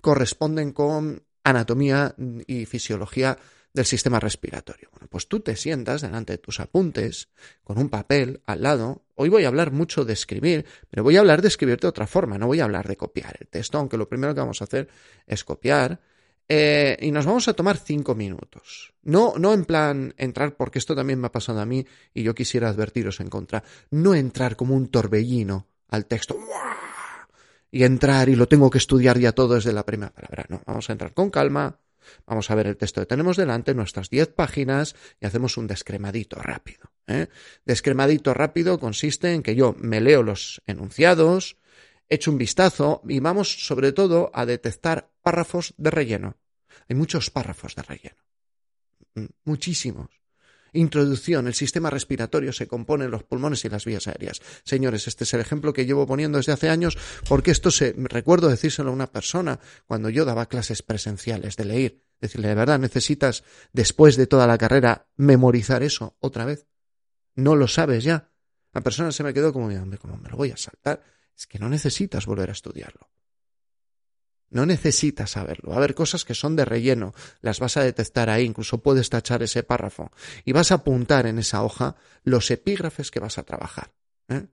corresponden 0.00 0.72
con 0.72 1.22
anatomía 1.42 2.14
y 2.46 2.66
fisiología 2.66 3.38
del 3.76 3.84
sistema 3.84 4.18
respiratorio. 4.18 4.88
Bueno, 4.90 5.06
pues 5.08 5.28
tú 5.28 5.40
te 5.40 5.54
sientas 5.54 6.00
delante 6.00 6.32
de 6.32 6.38
tus 6.38 6.60
apuntes 6.60 7.28
con 7.62 7.78
un 7.78 7.90
papel 7.90 8.40
al 8.46 8.62
lado. 8.62 9.04
Hoy 9.14 9.28
voy 9.28 9.44
a 9.44 9.48
hablar 9.48 9.70
mucho 9.70 10.04
de 10.04 10.14
escribir, 10.14 10.64
pero 10.90 11.02
voy 11.02 11.16
a 11.16 11.20
hablar 11.20 11.42
de 11.42 11.48
escribir 11.48 11.78
de 11.78 11.86
otra 11.86 12.06
forma, 12.06 12.38
no 12.38 12.46
voy 12.46 12.60
a 12.60 12.64
hablar 12.64 12.88
de 12.88 12.96
copiar 12.96 13.36
el 13.38 13.48
texto, 13.48 13.76
aunque 13.76 13.98
lo 13.98 14.08
primero 14.08 14.34
que 14.34 14.40
vamos 14.40 14.62
a 14.62 14.64
hacer 14.64 14.88
es 15.26 15.44
copiar 15.44 16.00
Eh, 16.48 16.96
y 17.00 17.10
nos 17.10 17.26
vamos 17.26 17.48
a 17.48 17.54
tomar 17.54 17.76
cinco 17.76 18.14
minutos. 18.14 18.94
No, 19.02 19.34
no 19.36 19.52
en 19.52 19.64
plan 19.64 20.14
entrar, 20.16 20.56
porque 20.56 20.78
esto 20.78 20.94
también 20.94 21.20
me 21.20 21.26
ha 21.26 21.32
pasado 21.32 21.60
a 21.60 21.66
mí 21.66 21.86
y 22.14 22.22
yo 22.22 22.34
quisiera 22.34 22.68
advertiros 22.68 23.20
en 23.20 23.28
contra. 23.28 23.64
No 23.90 24.14
entrar 24.14 24.56
como 24.56 24.74
un 24.74 24.88
torbellino 24.88 25.66
al 25.88 26.06
texto 26.06 26.36
y 27.70 27.84
entrar 27.84 28.28
y 28.28 28.36
lo 28.36 28.48
tengo 28.48 28.70
que 28.70 28.78
estudiar 28.78 29.18
ya 29.18 29.32
todo 29.32 29.54
desde 29.54 29.72
la 29.72 29.84
primera 29.84 30.12
palabra. 30.12 30.46
No, 30.48 30.62
vamos 30.66 30.88
a 30.88 30.92
entrar 30.92 31.12
con 31.14 31.30
calma, 31.30 31.80
vamos 32.26 32.50
a 32.50 32.54
ver 32.54 32.68
el 32.68 32.76
texto 32.76 33.00
que 33.00 33.06
tenemos 33.06 33.36
delante, 33.36 33.74
nuestras 33.74 34.08
diez 34.08 34.28
páginas 34.28 34.94
y 35.20 35.26
hacemos 35.26 35.56
un 35.56 35.66
descremadito 35.66 36.36
rápido. 36.40 36.90
¿eh? 37.06 37.28
Descremadito 37.64 38.34
rápido 38.34 38.78
consiste 38.78 39.32
en 39.32 39.42
que 39.42 39.54
yo 39.54 39.74
me 39.78 40.00
leo 40.00 40.22
los 40.22 40.62
enunciados, 40.66 41.58
echo 42.08 42.30
un 42.30 42.38
vistazo 42.38 43.02
y 43.08 43.20
vamos 43.20 43.66
sobre 43.66 43.92
todo 43.92 44.30
a 44.32 44.46
detectar 44.46 45.10
párrafos 45.22 45.74
de 45.76 45.90
relleno. 45.90 46.36
Hay 46.88 46.96
muchos 46.96 47.30
párrafos 47.30 47.74
de 47.74 47.82
relleno. 47.82 48.16
Mm, 49.14 49.26
muchísimos. 49.44 50.08
Introducción. 50.72 51.46
El 51.46 51.54
sistema 51.54 51.90
respiratorio 51.90 52.52
se 52.52 52.66
compone 52.66 53.06
en 53.06 53.10
los 53.10 53.24
pulmones 53.24 53.64
y 53.64 53.68
las 53.68 53.84
vías 53.84 54.06
aéreas. 54.08 54.42
Señores, 54.62 55.08
este 55.08 55.24
es 55.24 55.32
el 55.34 55.40
ejemplo 55.40 55.72
que 55.72 55.86
llevo 55.86 56.06
poniendo 56.06 56.38
desde 56.38 56.52
hace 56.52 56.68
años 56.68 56.98
porque 57.28 57.50
esto 57.50 57.70
se, 57.70 57.94
recuerdo 57.96 58.48
decírselo 58.48 58.90
a 58.90 58.94
una 58.94 59.10
persona 59.10 59.58
cuando 59.86 60.10
yo 60.10 60.24
daba 60.24 60.46
clases 60.46 60.82
presenciales 60.82 61.56
de 61.56 61.64
leer. 61.64 62.02
Decirle, 62.20 62.48
de 62.48 62.54
verdad, 62.54 62.78
necesitas, 62.78 63.44
después 63.72 64.16
de 64.16 64.26
toda 64.26 64.46
la 64.46 64.58
carrera, 64.58 65.08
memorizar 65.16 65.82
eso 65.82 66.16
otra 66.20 66.44
vez. 66.44 66.66
No 67.34 67.56
lo 67.56 67.68
sabes 67.68 68.04
ya. 68.04 68.30
La 68.72 68.80
persona 68.82 69.12
se 69.12 69.22
me 69.22 69.32
quedó 69.32 69.52
como, 69.52 69.68
como 69.98 70.16
me 70.16 70.28
lo 70.28 70.36
voy 70.36 70.50
a 70.50 70.56
saltar 70.56 71.02
es 71.36 71.46
que 71.46 71.58
no 71.58 71.68
necesitas 71.68 72.26
volver 72.26 72.48
a 72.48 72.52
estudiarlo. 72.52 73.10
No 74.48 74.64
necesitas 74.64 75.32
saberlo. 75.32 75.72
A 75.72 75.76
haber 75.76 75.94
cosas 75.94 76.24
que 76.24 76.34
son 76.34 76.56
de 76.56 76.64
relleno, 76.64 77.14
las 77.40 77.58
vas 77.58 77.76
a 77.76 77.82
detectar 77.82 78.30
ahí, 78.30 78.44
incluso 78.44 78.82
puedes 78.82 79.10
tachar 79.10 79.42
ese 79.42 79.62
párrafo 79.62 80.10
y 80.44 80.52
vas 80.52 80.70
a 80.70 80.76
apuntar 80.76 81.26
en 81.26 81.38
esa 81.38 81.62
hoja 81.62 81.96
los 82.22 82.50
epígrafes 82.50 83.10
que 83.10 83.20
vas 83.20 83.38
a 83.38 83.42
trabajar. 83.42 83.92
¿eh? 84.28 84.46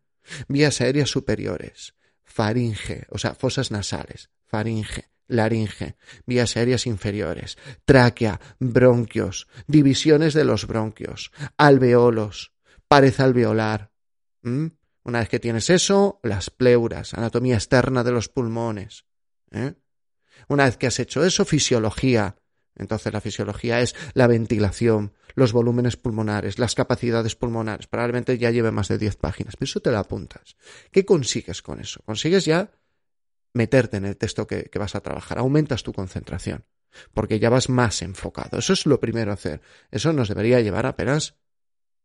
Vías 0.47 0.81
aéreas 0.81 1.09
superiores, 1.09 1.93
faringe, 2.23 3.05
o 3.09 3.17
sea, 3.17 3.35
fosas 3.35 3.69
nasales, 3.69 4.29
faringe, 4.45 5.09
laringe, 5.27 5.95
vías 6.25 6.57
aéreas 6.57 6.87
inferiores, 6.87 7.57
tráquea, 7.85 8.39
bronquios, 8.59 9.47
divisiones 9.67 10.33
de 10.33 10.43
los 10.43 10.65
bronquios, 10.65 11.31
alveolos, 11.57 12.53
pared 12.87 13.13
alveolar. 13.19 13.91
Una 15.03 15.19
vez 15.19 15.29
que 15.29 15.39
tienes 15.39 15.69
eso, 15.69 16.19
las 16.24 16.50
pleuras, 16.50 17.13
anatomía 17.13 17.55
externa 17.55 18.03
de 18.03 18.12
los 18.12 18.29
pulmones. 18.29 19.05
¿eh? 19.51 19.74
Una 20.48 20.65
vez 20.65 20.77
que 20.77 20.88
has 20.88 21.00
hecho 21.00 21.24
eso, 21.25 21.45
fisiología. 21.45 22.38
Entonces 22.75 23.13
la 23.13 23.22
fisiología 23.22 23.81
es 23.81 23.95
la 24.13 24.27
ventilación, 24.27 25.13
los 25.36 25.51
volúmenes 25.51 25.98
pulmonares, 25.98 26.57
las 26.57 26.74
capacidades 26.74 27.36
pulmonares. 27.36 27.88
Probablemente 27.88 28.38
ya 28.38 28.50
lleve 28.50 28.72
más 28.72 28.88
de 28.88 28.98
10 28.98 29.17
páginas, 29.17 29.55
pero 29.57 29.69
eso 29.69 29.79
te 29.81 29.91
lo 29.91 30.00
apuntas. 30.00 30.55
¿Qué 30.91 31.05
consigues 31.05 31.62
con 31.62 31.81
eso? 31.81 32.01
Consigues 32.05 32.45
ya 32.45 32.72
meterte 33.53 33.98
en 33.98 34.05
el 34.05 34.17
texto 34.17 34.48
que, 34.48 34.63
que 34.63 34.79
vas 34.79 34.95
a 34.95 35.01
trabajar, 35.01 35.38
aumentas 35.38 35.83
tu 35.83 35.93
concentración, 35.93 36.65
porque 37.13 37.39
ya 37.39 37.50
vas 37.50 37.69
más 37.69 38.01
enfocado. 38.01 38.57
Eso 38.57 38.74
es 38.74 38.86
lo 38.88 39.00
primero 39.00 39.31
a 39.31 39.36
hacer. 39.36 39.62
Eso 39.91 40.13
nos 40.13 40.29
debería 40.29 40.62
llevar 40.62 40.88
apenas 40.88 41.36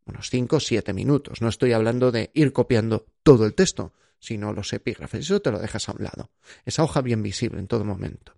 unos 0.09 0.29
5 0.29 0.57
o 0.57 0.59
7 0.59 0.93
minutos. 0.93 1.41
No 1.41 1.47
estoy 1.49 1.73
hablando 1.73 2.11
de 2.11 2.31
ir 2.33 2.53
copiando 2.53 3.05
todo 3.23 3.45
el 3.45 3.53
texto, 3.53 3.93
sino 4.19 4.53
los 4.53 4.73
epígrafes. 4.73 5.25
Eso 5.25 5.41
te 5.41 5.51
lo 5.51 5.59
dejas 5.59 5.87
a 5.89 5.93
un 5.93 6.03
lado. 6.03 6.31
Esa 6.65 6.83
hoja 6.83 7.01
bien 7.01 7.23
visible 7.23 7.59
en 7.59 7.67
todo 7.67 7.85
momento. 7.85 8.33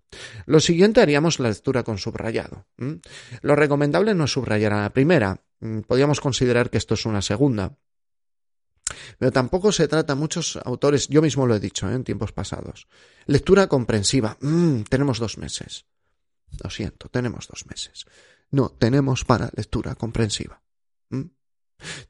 Lo 0.46 0.60
siguiente 0.60 1.00
haríamos 1.00 1.40
la 1.40 1.48
lectura 1.48 1.82
con 1.82 1.98
subrayado. 1.98 2.66
Lo 3.42 3.56
recomendable 3.56 4.14
no 4.14 4.24
es 4.24 4.32
subrayar 4.32 4.72
a 4.72 4.82
la 4.82 4.90
primera. 4.90 5.42
Mm, 5.60 5.80
podríamos 5.80 6.20
considerar 6.20 6.70
que 6.70 6.78
esto 6.78 6.94
es 6.94 7.04
una 7.04 7.22
segunda. 7.22 7.76
Pero 9.18 9.32
tampoco 9.32 9.72
se 9.72 9.88
trata, 9.88 10.14
muchos 10.14 10.58
autores, 10.64 11.08
yo 11.08 11.22
mismo 11.22 11.46
lo 11.46 11.54
he 11.54 11.60
dicho 11.60 11.88
¿eh? 11.88 11.94
en 11.94 12.04
tiempos 12.04 12.32
pasados. 12.32 12.86
Lectura 13.26 13.66
comprensiva. 13.66 14.36
Mm, 14.40 14.82
tenemos 14.82 15.18
dos 15.18 15.38
meses. 15.38 15.86
Lo 16.62 16.70
siento, 16.70 17.08
tenemos 17.08 17.48
dos 17.48 17.66
meses. 17.66 18.04
No, 18.50 18.68
tenemos 18.68 19.24
para 19.24 19.50
lectura 19.54 19.94
comprensiva. 19.94 20.62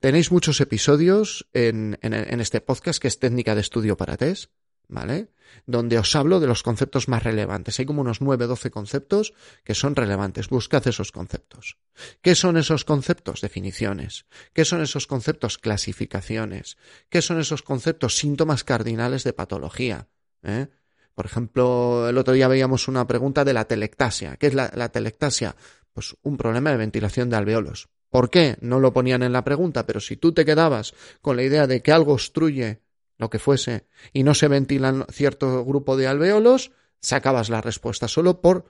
Tenéis 0.00 0.31
muchos 0.31 0.61
episodios 0.61 1.47
en, 1.52 1.99
este 2.02 2.61
podcast 2.61 3.00
que 3.00 3.09
es 3.09 3.19
técnica 3.19 3.55
de 3.55 3.61
estudio 3.61 3.97
para 3.97 4.17
test, 4.17 4.50
¿vale? 4.88 5.31
Donde 5.67 5.99
os 5.99 6.14
hablo 6.17 6.41
de 6.41 6.47
los 6.47 6.62
conceptos 6.62 7.09
más 7.09 7.23
relevantes. 7.23 7.79
Hay 7.79 7.87
como 7.87 8.00
unos 8.00 8.21
9, 8.21 8.47
12 8.47 8.71
conceptos 8.71 9.35
que 9.64 9.75
son 9.75 9.97
relevantes. 9.97 10.49
Buscad 10.49 10.87
esos 10.88 11.12
conceptos. 11.12 11.79
¿Qué 12.21 12.35
son 12.35 12.57
esos 12.57 12.85
conceptos? 12.85 13.41
Definiciones. 13.41 14.26
¿Qué 14.52 14.64
son 14.64 14.81
esos 14.83 15.07
conceptos? 15.07 15.59
Clasificaciones. 15.59 16.76
¿Qué 17.09 17.23
son 17.23 17.41
esos 17.41 17.62
conceptos? 17.62 18.17
Síntomas 18.17 18.64
cardinales 18.64 19.25
de 19.25 19.33
patología. 19.33 20.09
¿eh? 20.43 20.69
Por 21.14 21.26
ejemplo, 21.26 22.09
el 22.09 22.17
otro 22.17 22.35
día 22.35 22.49
veíamos 22.49 22.88
una 22.88 23.07
pregunta 23.07 23.45
de 23.45 23.52
la 23.52 23.67
telectasia. 23.67 24.37
¿Qué 24.37 24.47
es 24.47 24.55
la, 24.55 24.71
la 24.75 24.91
telectasia? 24.91 25.55
Pues 25.93 26.17
un 26.23 26.38
problema 26.38 26.71
de 26.71 26.79
ventilación 26.79 27.29
de 27.29 27.37
alveolos. 27.37 27.88
¿Por 28.12 28.28
qué? 28.28 28.59
No 28.61 28.78
lo 28.78 28.92
ponían 28.92 29.23
en 29.23 29.33
la 29.33 29.42
pregunta, 29.42 29.87
pero 29.87 29.99
si 29.99 30.19
tú 30.19 30.33
te 30.33 30.45
quedabas 30.45 30.92
con 31.23 31.35
la 31.35 31.45
idea 31.45 31.66
de 31.66 31.81
que 31.81 31.92
algo 31.92 32.12
obstruye 32.12 32.83
lo 33.16 33.31
que 33.31 33.38
fuese 33.38 33.87
y 34.12 34.23
no 34.23 34.35
se 34.35 34.49
ventilan 34.49 35.07
cierto 35.11 35.64
grupo 35.64 35.97
de 35.97 36.09
alveolos, 36.09 36.73
sacabas 37.00 37.49
la 37.49 37.62
respuesta 37.62 38.09
solo 38.09 38.42
por 38.42 38.66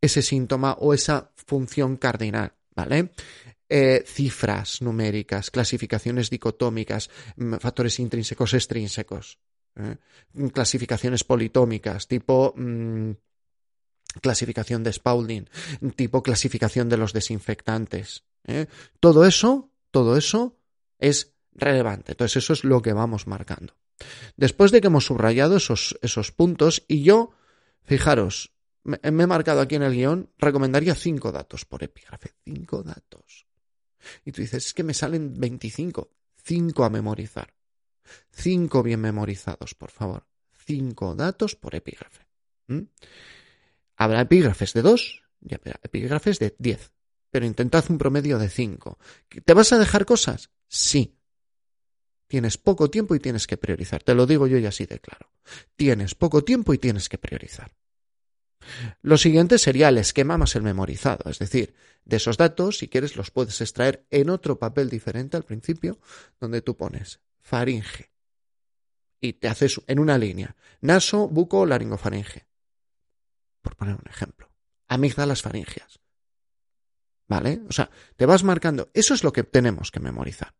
ese 0.00 0.22
síntoma 0.22 0.76
o 0.78 0.94
esa 0.94 1.32
función 1.34 1.96
cardinal, 1.96 2.52
¿vale? 2.76 3.10
Eh, 3.68 4.04
cifras 4.06 4.80
numéricas, 4.80 5.50
clasificaciones 5.50 6.30
dicotómicas, 6.30 7.10
mm, 7.34 7.54
factores 7.54 7.98
intrínsecos, 7.98 8.54
extrínsecos, 8.54 9.40
¿eh? 9.74 9.96
clasificaciones 10.52 11.24
politómicas, 11.24 12.06
tipo 12.06 12.54
mm, 12.56 13.10
clasificación 14.22 14.84
de 14.84 14.92
Spaulding, 14.92 15.50
tipo 15.96 16.22
clasificación 16.22 16.88
de 16.88 16.96
los 16.96 17.12
desinfectantes, 17.12 18.22
¿eh? 18.46 18.66
Todo 19.00 19.24
eso, 19.24 19.70
todo 19.90 20.16
eso 20.16 20.58
es 20.98 21.34
relevante. 21.52 22.12
Entonces 22.12 22.42
eso 22.42 22.52
es 22.52 22.64
lo 22.64 22.82
que 22.82 22.92
vamos 22.92 23.26
marcando. 23.26 23.74
Después 24.36 24.70
de 24.72 24.80
que 24.80 24.88
hemos 24.88 25.06
subrayado 25.06 25.56
esos, 25.56 25.98
esos 26.02 26.32
puntos 26.32 26.84
y 26.88 27.02
yo, 27.02 27.30
fijaros, 27.82 28.52
me, 28.82 28.98
he 29.02 29.10
marcado 29.10 29.60
aquí 29.60 29.76
en 29.76 29.82
el 29.82 29.94
guion, 29.94 30.30
recomendaría 30.38 30.94
cinco 30.94 31.32
datos 31.32 31.64
por 31.64 31.82
epígrafe. 31.82 32.32
Cinco 32.44 32.82
datos. 32.82 33.46
Y 34.24 34.32
tú 34.32 34.42
dices, 34.42 34.66
es 34.66 34.74
que 34.74 34.82
me 34.82 34.94
salen 34.94 35.38
25. 35.38 36.10
Cinco 36.36 36.84
a 36.84 36.90
memorizar. 36.90 37.54
Cinco 38.30 38.82
bien 38.82 39.00
memorizados, 39.00 39.74
por 39.74 39.90
favor. 39.90 40.26
Cinco 40.66 41.14
datos 41.14 41.56
por 41.56 41.74
epígrafe. 41.74 42.26
Habrá 43.96 44.22
epígrafes 44.22 44.72
de 44.72 44.82
dos 44.82 45.22
y 45.40 45.54
epígrafes 45.54 46.38
de 46.38 46.54
diez 46.58 46.93
pero 47.34 47.46
intentad 47.46 47.84
un 47.88 47.98
promedio 47.98 48.38
de 48.38 48.48
5. 48.48 48.96
¿Te 49.44 49.54
vas 49.54 49.72
a 49.72 49.78
dejar 49.80 50.04
cosas? 50.04 50.50
Sí. 50.68 51.18
Tienes 52.28 52.58
poco 52.58 52.90
tiempo 52.90 53.16
y 53.16 53.18
tienes 53.18 53.48
que 53.48 53.56
priorizar. 53.56 54.04
Te 54.04 54.14
lo 54.14 54.24
digo 54.24 54.46
yo 54.46 54.56
y 54.56 54.66
así 54.66 54.86
de 54.86 55.00
claro. 55.00 55.32
Tienes 55.74 56.14
poco 56.14 56.44
tiempo 56.44 56.72
y 56.74 56.78
tienes 56.78 57.08
que 57.08 57.18
priorizar. 57.18 57.74
Lo 59.02 59.18
siguiente 59.18 59.58
sería 59.58 59.88
el 59.88 59.98
esquema 59.98 60.38
más 60.38 60.54
el 60.54 60.62
memorizado, 60.62 61.28
es 61.28 61.40
decir, 61.40 61.74
de 62.04 62.18
esos 62.18 62.36
datos, 62.36 62.78
si 62.78 62.86
quieres, 62.86 63.16
los 63.16 63.32
puedes 63.32 63.60
extraer 63.60 64.06
en 64.12 64.30
otro 64.30 64.60
papel 64.60 64.88
diferente 64.88 65.36
al 65.36 65.42
principio, 65.42 65.98
donde 66.38 66.62
tú 66.62 66.76
pones 66.76 67.18
faringe 67.40 68.12
y 69.20 69.32
te 69.32 69.48
haces 69.48 69.80
en 69.88 69.98
una 69.98 70.18
línea 70.18 70.54
naso, 70.82 71.26
buco, 71.26 71.66
laringofaringe. 71.66 72.46
Por 73.60 73.74
poner 73.74 73.96
un 73.96 74.08
ejemplo. 74.08 74.52
Amígdalas 74.86 75.42
faringias. 75.42 76.03
¿Vale? 77.26 77.62
O 77.68 77.72
sea, 77.72 77.90
te 78.16 78.26
vas 78.26 78.44
marcando. 78.44 78.90
Eso 78.92 79.14
es 79.14 79.24
lo 79.24 79.32
que 79.32 79.44
tenemos 79.44 79.90
que 79.90 80.00
memorizar. 80.00 80.54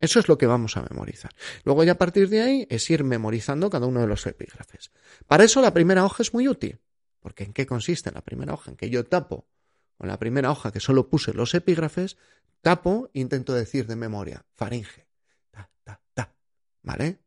Eso 0.00 0.18
es 0.18 0.28
lo 0.28 0.36
que 0.36 0.46
vamos 0.46 0.76
a 0.76 0.82
memorizar. 0.82 1.30
Luego 1.64 1.84
ya 1.84 1.92
a 1.92 1.98
partir 1.98 2.28
de 2.28 2.42
ahí 2.42 2.66
es 2.68 2.90
ir 2.90 3.04
memorizando 3.04 3.70
cada 3.70 3.86
uno 3.86 4.00
de 4.00 4.06
los 4.06 4.26
epígrafes. 4.26 4.90
Para 5.26 5.44
eso 5.44 5.62
la 5.62 5.72
primera 5.72 6.04
hoja 6.04 6.22
es 6.22 6.34
muy 6.34 6.48
útil. 6.48 6.80
Porque 7.20 7.44
¿en 7.44 7.54
qué 7.54 7.64
consiste 7.64 8.10
la 8.10 8.20
primera 8.20 8.52
hoja? 8.52 8.70
En 8.70 8.76
que 8.76 8.90
yo 8.90 9.04
tapo 9.06 9.48
con 9.96 10.08
la 10.08 10.18
primera 10.18 10.50
hoja 10.50 10.72
que 10.72 10.80
solo 10.80 11.08
puse 11.08 11.32
los 11.32 11.54
epígrafes, 11.54 12.18
tapo 12.60 13.08
intento 13.14 13.54
decir 13.54 13.86
de 13.86 13.96
memoria, 13.96 14.44
faringe, 14.54 15.06
ta, 15.50 15.70
ta, 15.84 16.02
ta, 16.12 16.34
¿vale? 16.82 17.20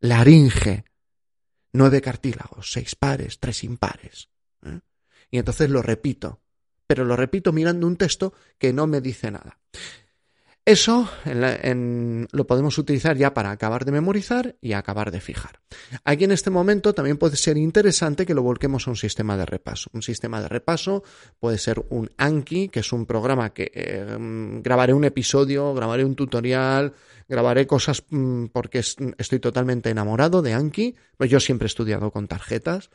Laringe, 0.00 0.84
nueve 1.72 2.00
cartílagos, 2.00 2.72
seis 2.72 2.96
pares, 2.96 3.38
tres 3.38 3.62
impares. 3.64 4.30
¿eh? 4.64 4.80
Y 5.30 5.38
entonces 5.38 5.70
lo 5.70 5.82
repito 5.82 6.40
pero 6.86 7.04
lo 7.04 7.16
repito 7.16 7.52
mirando 7.52 7.86
un 7.86 7.96
texto 7.96 8.32
que 8.58 8.72
no 8.72 8.86
me 8.86 9.00
dice 9.00 9.30
nada. 9.30 9.58
Eso 10.66 11.08
lo 11.24 12.46
podemos 12.48 12.76
utilizar 12.76 13.16
ya 13.16 13.32
para 13.32 13.52
acabar 13.52 13.84
de 13.84 13.92
memorizar 13.92 14.56
y 14.60 14.72
acabar 14.72 15.12
de 15.12 15.20
fijar. 15.20 15.60
Aquí 16.02 16.24
en 16.24 16.32
este 16.32 16.50
momento 16.50 16.92
también 16.92 17.18
puede 17.18 17.36
ser 17.36 17.56
interesante 17.56 18.26
que 18.26 18.34
lo 18.34 18.42
volquemos 18.42 18.88
a 18.88 18.90
un 18.90 18.96
sistema 18.96 19.36
de 19.36 19.46
repaso. 19.46 19.90
Un 19.92 20.02
sistema 20.02 20.42
de 20.42 20.48
repaso 20.48 21.04
puede 21.38 21.58
ser 21.58 21.86
un 21.90 22.10
Anki, 22.16 22.68
que 22.68 22.80
es 22.80 22.92
un 22.92 23.06
programa 23.06 23.54
que 23.54 23.70
eh, 23.72 24.16
grabaré 24.60 24.92
un 24.92 25.04
episodio, 25.04 25.72
grabaré 25.72 26.04
un 26.04 26.16
tutorial, 26.16 26.94
grabaré 27.28 27.68
cosas 27.68 28.02
mm, 28.10 28.46
porque 28.46 28.80
estoy 28.80 29.38
totalmente 29.38 29.90
enamorado 29.90 30.42
de 30.42 30.52
Anki. 30.52 30.96
Pues 31.16 31.30
yo 31.30 31.38
siempre 31.38 31.66
he 31.66 31.68
estudiado 31.68 32.10
con 32.10 32.26
tarjetas 32.26 32.90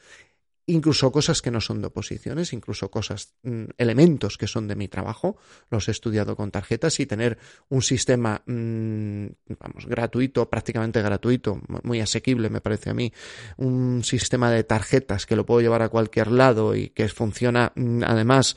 incluso 0.71 1.11
cosas 1.11 1.41
que 1.41 1.51
no 1.51 1.61
son 1.61 1.81
de 1.81 1.87
oposiciones, 1.87 2.53
incluso 2.53 2.89
cosas, 2.89 3.35
mm, 3.43 3.65
elementos 3.77 4.37
que 4.37 4.47
son 4.47 4.67
de 4.67 4.75
mi 4.75 4.87
trabajo, 4.87 5.37
los 5.69 5.87
he 5.87 5.91
estudiado 5.91 6.35
con 6.35 6.51
tarjetas 6.51 6.99
y 6.99 7.05
tener 7.05 7.37
un 7.69 7.81
sistema, 7.81 8.41
mm, 8.45 9.25
vamos, 9.59 9.85
gratuito, 9.85 10.49
prácticamente 10.49 11.01
gratuito, 11.01 11.61
muy 11.83 12.01
asequible 12.01 12.49
me 12.49 12.61
parece 12.61 12.89
a 12.89 12.93
mí, 12.93 13.11
un 13.57 14.03
sistema 14.03 14.51
de 14.51 14.63
tarjetas 14.63 15.25
que 15.25 15.35
lo 15.35 15.45
puedo 15.45 15.61
llevar 15.61 15.81
a 15.81 15.89
cualquier 15.89 16.31
lado 16.31 16.75
y 16.75 16.89
que 16.89 17.07
funciona 17.09 17.71
mm, 17.75 18.03
además 18.03 18.55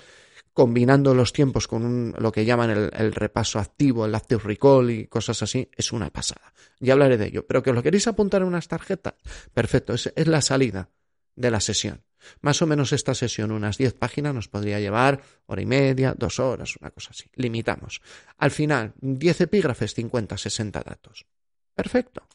combinando 0.53 1.15
los 1.15 1.33
tiempos 1.33 1.67
con 1.67 2.15
lo 2.17 2.31
que 2.31 2.45
llaman 2.45 2.71
el, 2.71 3.13
repaso 3.13 3.59
activo, 3.59 4.07
el 4.07 4.15
active 4.15 4.41
recall 4.45 4.89
y 4.89 5.07
cosas 5.09 5.43
así, 5.43 5.69
es 5.77 5.93
una 5.93 6.11
pasada. 6.11 6.53
Ya 6.79 6.93
hablaré 6.93 7.19
de 7.19 7.27
ello. 7.27 7.45
Pero 7.45 7.61
que 7.61 7.71
os 7.71 7.77
lo 7.77 7.83
queréis 7.83 8.07
apuntar 8.07 8.43
en 8.43 8.49
unas 8.49 8.69
tarjetas, 8.69 9.15
perfecto, 9.53 9.95
es 9.95 10.13
la 10.29 10.41
salida 10.41 10.91
de 11.37 11.51
la 11.51 11.61
sesión. 11.61 12.05
Más 12.41 12.63
o 12.63 12.67
menos 12.67 12.93
esta 12.93 13.15
sesión, 13.15 13.51
unas 13.51 13.79
10 13.79 13.95
páginas, 13.95 14.35
nos 14.35 14.49
podría 14.49 14.81
llevar 14.81 15.23
hora 15.47 15.63
y 15.63 15.67
media, 15.67 16.15
dos 16.17 16.39
horas, 16.39 16.77
una 16.81 16.91
cosa 16.91 17.11
así. 17.11 17.25
Limitamos. 17.35 18.01
Al 18.39 18.51
final, 18.51 18.95
10 19.01 19.43
epígrafes, 19.43 19.95
50, 19.95 20.37
60 20.39 20.83
datos. 20.83 21.27
Perfecto. 21.75 22.27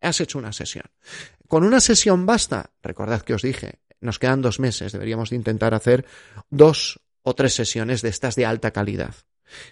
Has 0.00 0.20
hecho 0.20 0.38
una 0.38 0.52
sesión. 0.52 0.84
Con 1.48 1.64
una 1.64 1.80
sesión 1.80 2.26
basta. 2.26 2.70
Recordad 2.82 3.22
que 3.22 3.34
os 3.34 3.42
dije, 3.42 3.80
nos 4.00 4.18
quedan 4.18 4.42
dos 4.42 4.58
meses. 4.60 4.92
Deberíamos 4.92 5.30
de 5.30 5.36
intentar 5.36 5.74
hacer 5.74 6.04
dos 6.50 7.00
o 7.22 7.34
tres 7.34 7.54
sesiones 7.54 8.02
de 8.02 8.08
estas 8.08 8.34
de 8.34 8.46
alta 8.46 8.72
calidad. 8.72 9.14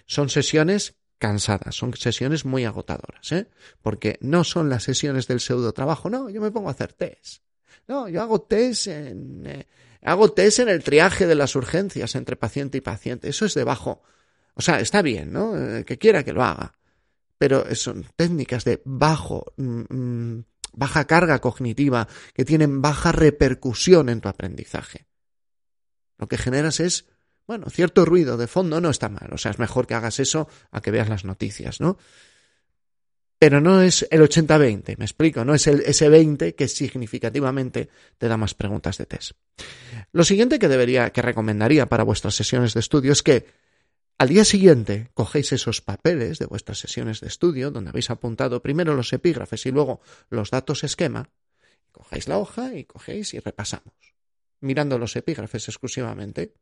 Son 0.05 0.29
sesiones 0.29 0.95
cansadas, 1.17 1.75
son 1.75 1.93
sesiones 1.95 2.45
muy 2.45 2.65
agotadoras, 2.65 3.31
¿eh? 3.31 3.47
Porque 3.81 4.17
no 4.21 4.43
son 4.43 4.69
las 4.69 4.83
sesiones 4.83 5.27
del 5.27 5.39
pseudo 5.39 5.71
trabajo, 5.71 6.09
no, 6.09 6.29
yo 6.29 6.41
me 6.41 6.51
pongo 6.51 6.69
a 6.69 6.71
hacer 6.71 6.93
test 6.93 7.43
no, 7.87 8.07
yo 8.09 8.21
hago 8.21 8.41
test 8.41 8.87
en, 8.87 9.45
eh, 9.45 9.67
hago 10.01 10.33
en 10.35 10.69
el 10.69 10.83
triaje 10.83 11.27
de 11.27 11.35
las 11.35 11.55
urgencias 11.55 12.15
entre 12.15 12.35
paciente 12.35 12.77
y 12.77 12.81
paciente. 12.81 13.29
Eso 13.29 13.45
es 13.45 13.53
de 13.53 13.63
bajo. 13.63 14.01
O 14.53 14.61
sea, 14.61 14.79
está 14.79 15.01
bien, 15.01 15.31
¿no? 15.31 15.57
Eh, 15.57 15.85
que 15.85 15.97
quiera 15.97 16.23
que 16.23 16.33
lo 16.33 16.43
haga. 16.43 16.73
Pero 17.37 17.73
son 17.75 18.05
técnicas 18.15 18.63
de 18.63 18.81
bajo, 18.85 19.53
mm, 19.57 19.81
mm, 19.89 20.45
baja 20.73 21.05
carga 21.05 21.39
cognitiva, 21.39 22.07
que 22.33 22.45
tienen 22.45 22.81
baja 22.81 23.11
repercusión 23.11 24.09
en 24.09 24.21
tu 24.21 24.29
aprendizaje. 24.29 25.07
Lo 26.17 26.27
que 26.27 26.37
generas 26.37 26.79
es, 26.79 27.07
bueno, 27.47 27.69
cierto 27.69 28.05
ruido 28.05 28.37
de 28.37 28.47
fondo 28.47 28.79
no 28.79 28.89
está 28.89 29.09
mal. 29.09 29.29
O 29.33 29.37
sea, 29.37 29.51
es 29.51 29.59
mejor 29.59 29.87
que 29.87 29.95
hagas 29.95 30.19
eso 30.19 30.47
a 30.69 30.81
que 30.81 30.91
veas 30.91 31.09
las 31.09 31.25
noticias, 31.25 31.81
¿no? 31.81 31.97
Pero 33.41 33.59
no 33.59 33.81
es 33.81 34.07
el 34.11 34.21
80-20, 34.21 34.97
me 34.99 35.05
explico, 35.05 35.43
no 35.43 35.55
es 35.55 35.65
ese 35.65 36.09
20 36.09 36.53
que 36.53 36.67
significativamente 36.67 37.89
te 38.19 38.27
da 38.27 38.37
más 38.37 38.53
preguntas 38.53 38.99
de 38.99 39.07
test. 39.07 39.31
Lo 40.11 40.23
siguiente 40.23 40.59
que 40.59 40.67
debería, 40.67 41.09
que 41.09 41.23
recomendaría 41.23 41.87
para 41.87 42.03
vuestras 42.03 42.35
sesiones 42.35 42.75
de 42.75 42.81
estudio 42.81 43.11
es 43.11 43.23
que 43.23 43.47
al 44.19 44.29
día 44.29 44.45
siguiente 44.45 45.09
cogéis 45.15 45.53
esos 45.53 45.81
papeles 45.81 46.37
de 46.37 46.45
vuestras 46.45 46.77
sesiones 46.77 47.19
de 47.19 47.29
estudio, 47.29 47.71
donde 47.71 47.89
habéis 47.89 48.11
apuntado 48.11 48.61
primero 48.61 48.93
los 48.93 49.11
epígrafes 49.11 49.65
y 49.65 49.71
luego 49.71 50.01
los 50.29 50.51
datos 50.51 50.83
esquema, 50.83 51.31
cogéis 51.91 52.27
la 52.27 52.37
hoja 52.37 52.75
y 52.75 52.83
cogéis 52.83 53.33
y 53.33 53.39
repasamos, 53.39 54.13
mirando 54.59 54.99
los 54.99 55.15
epígrafes 55.15 55.67
exclusivamente. 55.67 56.53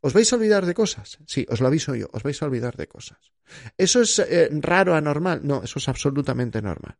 ¿Os 0.00 0.12
vais 0.12 0.32
a 0.32 0.36
olvidar 0.36 0.64
de 0.64 0.74
cosas? 0.74 1.18
Sí, 1.26 1.46
os 1.48 1.60
lo 1.60 1.66
aviso 1.68 1.94
yo, 1.94 2.08
os 2.12 2.22
vais 2.22 2.40
a 2.40 2.46
olvidar 2.46 2.76
de 2.76 2.88
cosas. 2.88 3.32
¿Eso 3.76 4.00
es 4.00 4.18
eh, 4.18 4.48
raro, 4.50 4.94
anormal? 4.94 5.40
No, 5.44 5.62
eso 5.62 5.78
es 5.78 5.88
absolutamente 5.88 6.62
normal. 6.62 6.96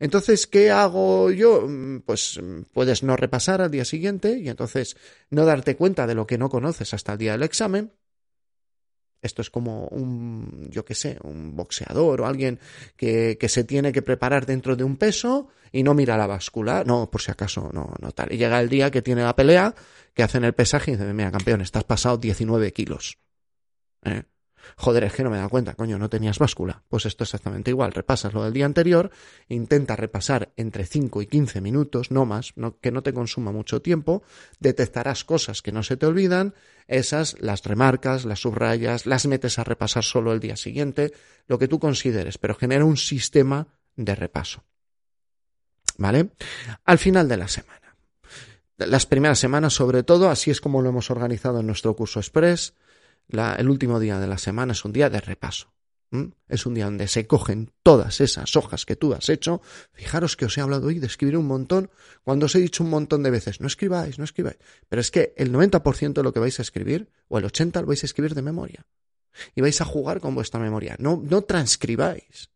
Entonces, 0.00 0.46
¿qué 0.46 0.70
hago 0.70 1.30
yo? 1.30 1.66
Mm, 1.66 2.00
pues 2.00 2.38
mm, 2.42 2.62
puedes 2.72 3.02
no 3.02 3.16
repasar 3.16 3.62
al 3.62 3.70
día 3.70 3.84
siguiente 3.84 4.38
y 4.38 4.48
entonces 4.48 4.96
no 5.30 5.44
darte 5.44 5.76
cuenta 5.76 6.06
de 6.06 6.14
lo 6.14 6.26
que 6.26 6.38
no 6.38 6.48
conoces 6.48 6.92
hasta 6.94 7.12
el 7.12 7.18
día 7.18 7.32
del 7.32 7.44
examen 7.44 7.92
esto 9.20 9.42
es 9.42 9.50
como 9.50 9.88
un, 9.88 10.68
yo 10.70 10.84
qué 10.84 10.94
sé, 10.94 11.18
un 11.22 11.56
boxeador 11.56 12.20
o 12.20 12.26
alguien 12.26 12.60
que, 12.96 13.36
que, 13.38 13.48
se 13.48 13.64
tiene 13.64 13.92
que 13.92 14.02
preparar 14.02 14.46
dentro 14.46 14.76
de 14.76 14.84
un 14.84 14.96
peso 14.96 15.48
y 15.72 15.82
no 15.82 15.94
mira 15.94 16.16
la 16.16 16.26
báscula. 16.26 16.84
No, 16.84 17.10
por 17.10 17.20
si 17.20 17.30
acaso, 17.30 17.70
no, 17.72 17.94
no 18.00 18.12
tal. 18.12 18.32
Y 18.32 18.36
llega 18.36 18.60
el 18.60 18.68
día 18.68 18.90
que 18.90 19.02
tiene 19.02 19.22
la 19.22 19.34
pelea, 19.34 19.74
que 20.14 20.22
hacen 20.22 20.44
el 20.44 20.54
pesaje 20.54 20.92
y 20.92 20.96
dicen, 20.96 21.14
mira, 21.14 21.30
campeón, 21.30 21.60
estás 21.60 21.84
pasado 21.84 22.16
19 22.16 22.72
kilos. 22.72 23.18
¿Eh? 24.04 24.22
Joder, 24.76 25.04
es 25.04 25.12
que 25.12 25.24
no 25.24 25.30
me 25.30 25.38
da 25.38 25.48
cuenta, 25.48 25.74
coño, 25.74 25.98
no 25.98 26.08
tenías 26.08 26.38
báscula. 26.38 26.82
Pues 26.88 27.06
esto 27.06 27.24
es 27.24 27.30
exactamente 27.30 27.70
igual. 27.70 27.92
Repasas 27.92 28.32
lo 28.32 28.44
del 28.44 28.52
día 28.52 28.66
anterior, 28.66 29.10
intenta 29.48 29.96
repasar 29.96 30.52
entre 30.56 30.86
5 30.86 31.22
y 31.22 31.26
15 31.26 31.60
minutos, 31.60 32.10
no 32.10 32.24
más, 32.24 32.54
que 32.80 32.92
no 32.92 33.02
te 33.02 33.12
consuma 33.12 33.52
mucho 33.52 33.82
tiempo, 33.82 34.22
detectarás 34.60 35.24
cosas 35.24 35.62
que 35.62 35.72
no 35.72 35.82
se 35.82 35.96
te 35.96 36.06
olvidan, 36.06 36.54
esas 36.86 37.36
las 37.40 37.62
remarcas, 37.64 38.24
las 38.24 38.40
subrayas, 38.40 39.06
las 39.06 39.26
metes 39.26 39.58
a 39.58 39.64
repasar 39.64 40.04
solo 40.04 40.32
el 40.32 40.40
día 40.40 40.56
siguiente, 40.56 41.12
lo 41.46 41.58
que 41.58 41.68
tú 41.68 41.78
consideres, 41.78 42.38
pero 42.38 42.54
genera 42.54 42.84
un 42.84 42.96
sistema 42.96 43.68
de 43.96 44.14
repaso. 44.14 44.64
¿Vale? 45.96 46.30
Al 46.84 46.98
final 46.98 47.28
de 47.28 47.36
la 47.36 47.48
semana. 47.48 47.96
Las 48.78 49.06
primeras 49.06 49.40
semanas, 49.40 49.74
sobre 49.74 50.04
todo, 50.04 50.30
así 50.30 50.52
es 50.52 50.60
como 50.60 50.80
lo 50.82 50.90
hemos 50.90 51.10
organizado 51.10 51.60
en 51.60 51.66
nuestro 51.66 51.96
curso 51.96 52.20
Express 52.20 52.74
el 53.28 53.68
último 53.68 54.00
día 54.00 54.18
de 54.18 54.26
la 54.26 54.38
semana 54.38 54.72
es 54.72 54.84
un 54.84 54.92
día 54.92 55.10
de 55.10 55.20
repaso. 55.20 55.72
Es 56.48 56.64
un 56.64 56.72
día 56.72 56.86
donde 56.86 57.06
se 57.06 57.26
cogen 57.26 57.70
todas 57.82 58.22
esas 58.22 58.56
hojas 58.56 58.86
que 58.86 58.96
tú 58.96 59.12
has 59.12 59.28
hecho. 59.28 59.60
Fijaros 59.92 60.36
que 60.36 60.46
os 60.46 60.56
he 60.56 60.62
hablado 60.62 60.86
hoy 60.86 60.98
de 60.98 61.06
escribir 61.06 61.36
un 61.36 61.46
montón, 61.46 61.90
cuando 62.22 62.46
os 62.46 62.54
he 62.54 62.60
dicho 62.60 62.82
un 62.82 62.90
montón 62.90 63.22
de 63.22 63.30
veces, 63.30 63.60
no 63.60 63.66
escribáis, 63.66 64.18
no 64.18 64.24
escribáis. 64.24 64.56
Pero 64.88 65.00
es 65.00 65.10
que 65.10 65.34
el 65.36 65.52
90% 65.52 66.14
de 66.14 66.22
lo 66.22 66.32
que 66.32 66.40
vais 66.40 66.58
a 66.58 66.62
escribir, 66.62 67.10
o 67.28 67.38
el 67.38 67.44
80% 67.44 67.82
lo 67.82 67.86
vais 67.86 68.02
a 68.02 68.06
escribir 68.06 68.34
de 68.34 68.42
memoria. 68.42 68.86
Y 69.54 69.60
vais 69.60 69.80
a 69.82 69.84
jugar 69.84 70.20
con 70.20 70.34
vuestra 70.34 70.58
memoria. 70.58 70.96
No, 70.98 71.22
no 71.22 71.42
transcribáis. 71.42 72.50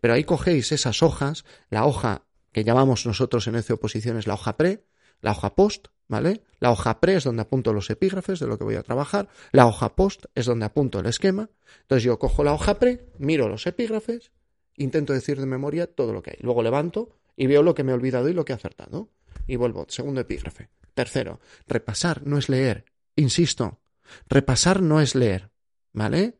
Pero 0.00 0.14
ahí 0.14 0.24
cogéis 0.24 0.72
esas 0.72 1.02
hojas, 1.02 1.44
la 1.70 1.86
hoja 1.86 2.26
que 2.52 2.64
llamamos 2.64 3.06
nosotros 3.06 3.46
en 3.46 3.56
ECE 3.56 3.74
Oposiciones 3.74 4.26
la 4.26 4.34
hoja 4.34 4.56
pre, 4.56 4.86
la 5.20 5.32
hoja 5.32 5.54
post, 5.54 5.88
¿vale? 6.08 6.42
La 6.60 6.70
hoja 6.70 7.00
pre 7.00 7.16
es 7.16 7.24
donde 7.24 7.42
apunto 7.42 7.72
los 7.72 7.90
epígrafes 7.90 8.40
de 8.40 8.46
lo 8.46 8.58
que 8.58 8.64
voy 8.64 8.76
a 8.76 8.82
trabajar, 8.82 9.28
la 9.52 9.66
hoja 9.66 9.94
post 9.94 10.26
es 10.34 10.46
donde 10.46 10.66
apunto 10.66 11.00
el 11.00 11.06
esquema. 11.06 11.50
Entonces 11.82 12.04
yo 12.04 12.18
cojo 12.18 12.44
la 12.44 12.52
hoja 12.52 12.78
pre, 12.78 13.06
miro 13.18 13.48
los 13.48 13.66
epígrafes, 13.66 14.32
intento 14.76 15.12
decir 15.12 15.38
de 15.38 15.46
memoria 15.46 15.86
todo 15.86 16.12
lo 16.12 16.22
que 16.22 16.30
hay. 16.30 16.38
Luego 16.40 16.62
levanto 16.62 17.10
y 17.36 17.46
veo 17.46 17.62
lo 17.62 17.74
que 17.74 17.84
me 17.84 17.92
he 17.92 17.94
olvidado 17.94 18.28
y 18.28 18.32
lo 18.32 18.44
que 18.44 18.52
he 18.52 18.56
acertado. 18.56 19.10
Y 19.46 19.56
vuelvo, 19.56 19.86
segundo 19.88 20.20
epígrafe. 20.20 20.70
Tercero, 20.94 21.40
repasar 21.66 22.26
no 22.26 22.38
es 22.38 22.48
leer. 22.48 22.86
Insisto, 23.16 23.80
repasar 24.28 24.82
no 24.82 25.00
es 25.00 25.14
leer, 25.14 25.50
¿vale? 25.92 26.38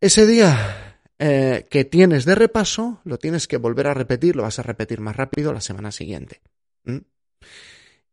Ese 0.00 0.26
día 0.26 1.00
eh, 1.18 1.66
que 1.70 1.84
tienes 1.84 2.24
de 2.24 2.34
repaso, 2.34 3.00
lo 3.04 3.18
tienes 3.18 3.46
que 3.46 3.58
volver 3.58 3.86
a 3.86 3.94
repetir, 3.94 4.36
lo 4.36 4.42
vas 4.42 4.58
a 4.58 4.62
repetir 4.62 5.00
más 5.00 5.16
rápido 5.16 5.52
la 5.52 5.60
semana 5.60 5.92
siguiente 5.92 6.42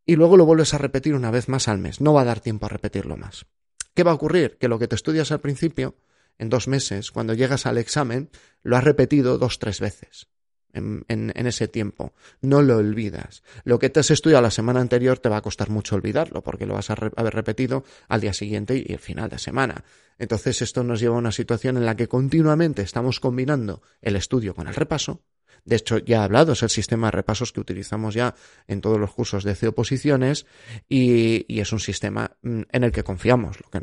y 0.06 0.16
luego 0.16 0.38
lo 0.38 0.46
vuelves 0.46 0.74
a 0.74 0.78
repetir 0.78 1.14
una 1.14 1.32
vez 1.32 1.48
más 1.48 1.68
al 1.68 1.78
mes. 1.78 2.02
No 2.02 2.14
va 2.14 2.22
a 2.22 2.26
dar 2.26 2.40
tiempo 2.40 2.66
a 2.66 2.70
repetirlo 2.70 3.18
más. 3.18 3.46
¿Qué 3.94 4.04
va 4.04 4.12
a 4.12 4.16
ocurrir? 4.16 4.58
Que 4.58 4.68
lo 4.68 4.80
que 4.80 4.88
te 4.88 4.96
estudias 4.96 5.32
al 5.32 5.42
principio, 5.42 5.96
en 6.38 6.50
dos 6.50 6.68
meses, 6.68 7.12
cuando 7.12 7.34
llegas 7.34 7.66
al 7.66 7.78
examen, 7.78 8.30
lo 8.64 8.78
has 8.78 8.84
repetido 8.84 9.38
dos, 9.38 9.60
tres 9.60 9.80
veces. 9.80 10.28
En, 10.74 11.04
ese 11.36 11.68
tiempo. 11.68 12.14
No 12.40 12.62
lo 12.62 12.78
olvidas. 12.78 13.44
Lo 13.66 13.78
que 13.78 13.90
te 13.90 14.00
has 14.00 14.10
estudiado 14.10 14.42
la 14.42 14.52
semana 14.52 14.80
anterior 14.80 15.20
te 15.20 15.28
va 15.28 15.38
a 15.38 15.42
costar 15.42 15.70
mucho 15.70 15.96
olvidarlo, 15.96 16.44
porque 16.44 16.66
lo 16.66 16.76
vas 16.76 16.90
a 16.90 16.94
haber 16.94 17.34
repetido 17.34 17.84
al 18.08 18.22
día 18.22 18.32
siguiente 18.32 18.78
y 18.78 18.94
el 18.94 19.00
final 19.00 19.30
de 19.30 19.38
semana. 19.38 19.84
Entonces 20.18 20.62
esto 20.62 20.84
nos 20.86 21.02
lleva 21.02 21.16
a 21.16 21.20
una 21.20 21.34
situación 21.34 21.76
en 21.76 21.86
la 21.86 21.98
que 21.98 22.08
continuamente 22.08 22.84
estamos 22.84 23.20
combinando 23.20 23.82
el 24.02 24.16
estudio 24.16 24.56
con 24.56 24.68
el 24.68 24.76
repaso, 24.76 25.24
de 25.64 25.76
hecho, 25.76 26.00
ya 26.00 26.18
he 26.18 26.24
hablado, 26.24 26.54
es 26.54 26.64
el 26.64 26.70
sistema 26.70 27.08
de 27.08 27.12
repasos 27.12 27.52
que 27.52 27.60
utilizamos 27.60 28.14
ya 28.16 28.34
en 28.68 28.82
todos 28.82 29.00
los 29.00 29.12
cursos 29.12 29.44
de 29.44 29.56
C-oposiciones 29.56 30.46
y, 30.90 31.46
y, 31.54 31.60
es 31.60 31.72
un 31.72 31.80
sistema 31.80 32.32
mm, 32.42 32.62
en 32.72 32.84
el 32.84 32.92
que 32.92 33.04
confiamos. 33.04 33.58
Lo 33.62 33.70
que, 33.70 33.82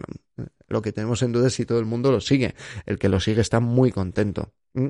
lo 0.69 0.83
que 0.83 0.93
tenemos 0.93 1.23
en 1.23 1.33
duda 1.33 1.47
es 1.47 1.55
si 1.55 1.67
todo 1.67 1.79
el 1.79 1.87
mundo 1.87 2.11
lo 2.11 2.21
sigue. 2.21 2.55
El 2.85 2.99
que 2.99 3.09
lo 3.09 3.21
sigue 3.21 3.41
está 3.41 3.61
muy 3.61 3.93
contento. 3.93 4.53
Mm. 4.75 4.89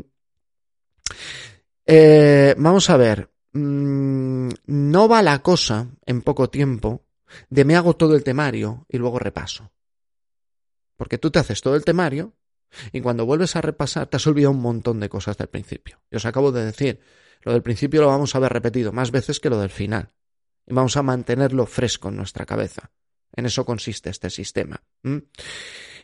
Eh, 1.87 2.55
vamos 2.59 2.91
a 2.91 2.97
ver. 2.97 3.31
Mm, 3.53 4.51
no 4.67 5.09
va 5.09 5.23
la 5.23 5.43
cosa 5.43 5.89
en 6.07 6.23
poco 6.23 6.51
tiempo 6.51 7.05
de 7.51 7.65
me 7.65 7.77
hago 7.77 7.97
todo 7.97 8.15
el 8.15 8.25
temario 8.25 8.87
y 8.89 8.99
luego 8.99 9.19
repaso. 9.19 9.71
Porque 10.97 11.19
tú 11.19 11.31
te 11.31 11.39
haces 11.39 11.61
todo 11.61 11.77
el 11.77 11.85
temario 11.85 12.35
Y 12.93 13.01
cuando 13.01 13.27
vuelves 13.27 13.57
a 13.57 13.61
repasar, 13.61 14.07
te 14.07 14.17
has 14.17 14.27
olvidado 14.27 14.53
un 14.53 14.61
montón 14.61 15.01
de 15.01 15.09
cosas 15.09 15.37
del 15.37 15.49
principio. 15.49 16.01
Y 16.11 16.17
os 16.17 16.27
acabo 16.27 16.53
de 16.53 16.65
decir, 16.65 17.01
lo 17.43 17.53
del 17.53 17.63
principio 17.63 18.03
lo 18.03 18.09
vamos 18.09 18.35
a 18.35 18.39
ver 18.39 18.53
repetido 18.53 18.93
más 18.93 19.11
veces 19.11 19.41
que 19.41 19.51
lo 19.51 19.59
del 19.59 19.71
final. 19.71 20.11
Y 20.67 20.75
vamos 20.75 20.97
a 20.97 21.03
mantenerlo 21.03 21.67
fresco 21.67 22.09
en 22.09 22.17
nuestra 22.17 22.45
cabeza. 22.45 22.91
En 23.35 23.47
eso 23.47 23.65
consiste 23.65 24.11
este 24.11 24.31
sistema. 24.31 24.83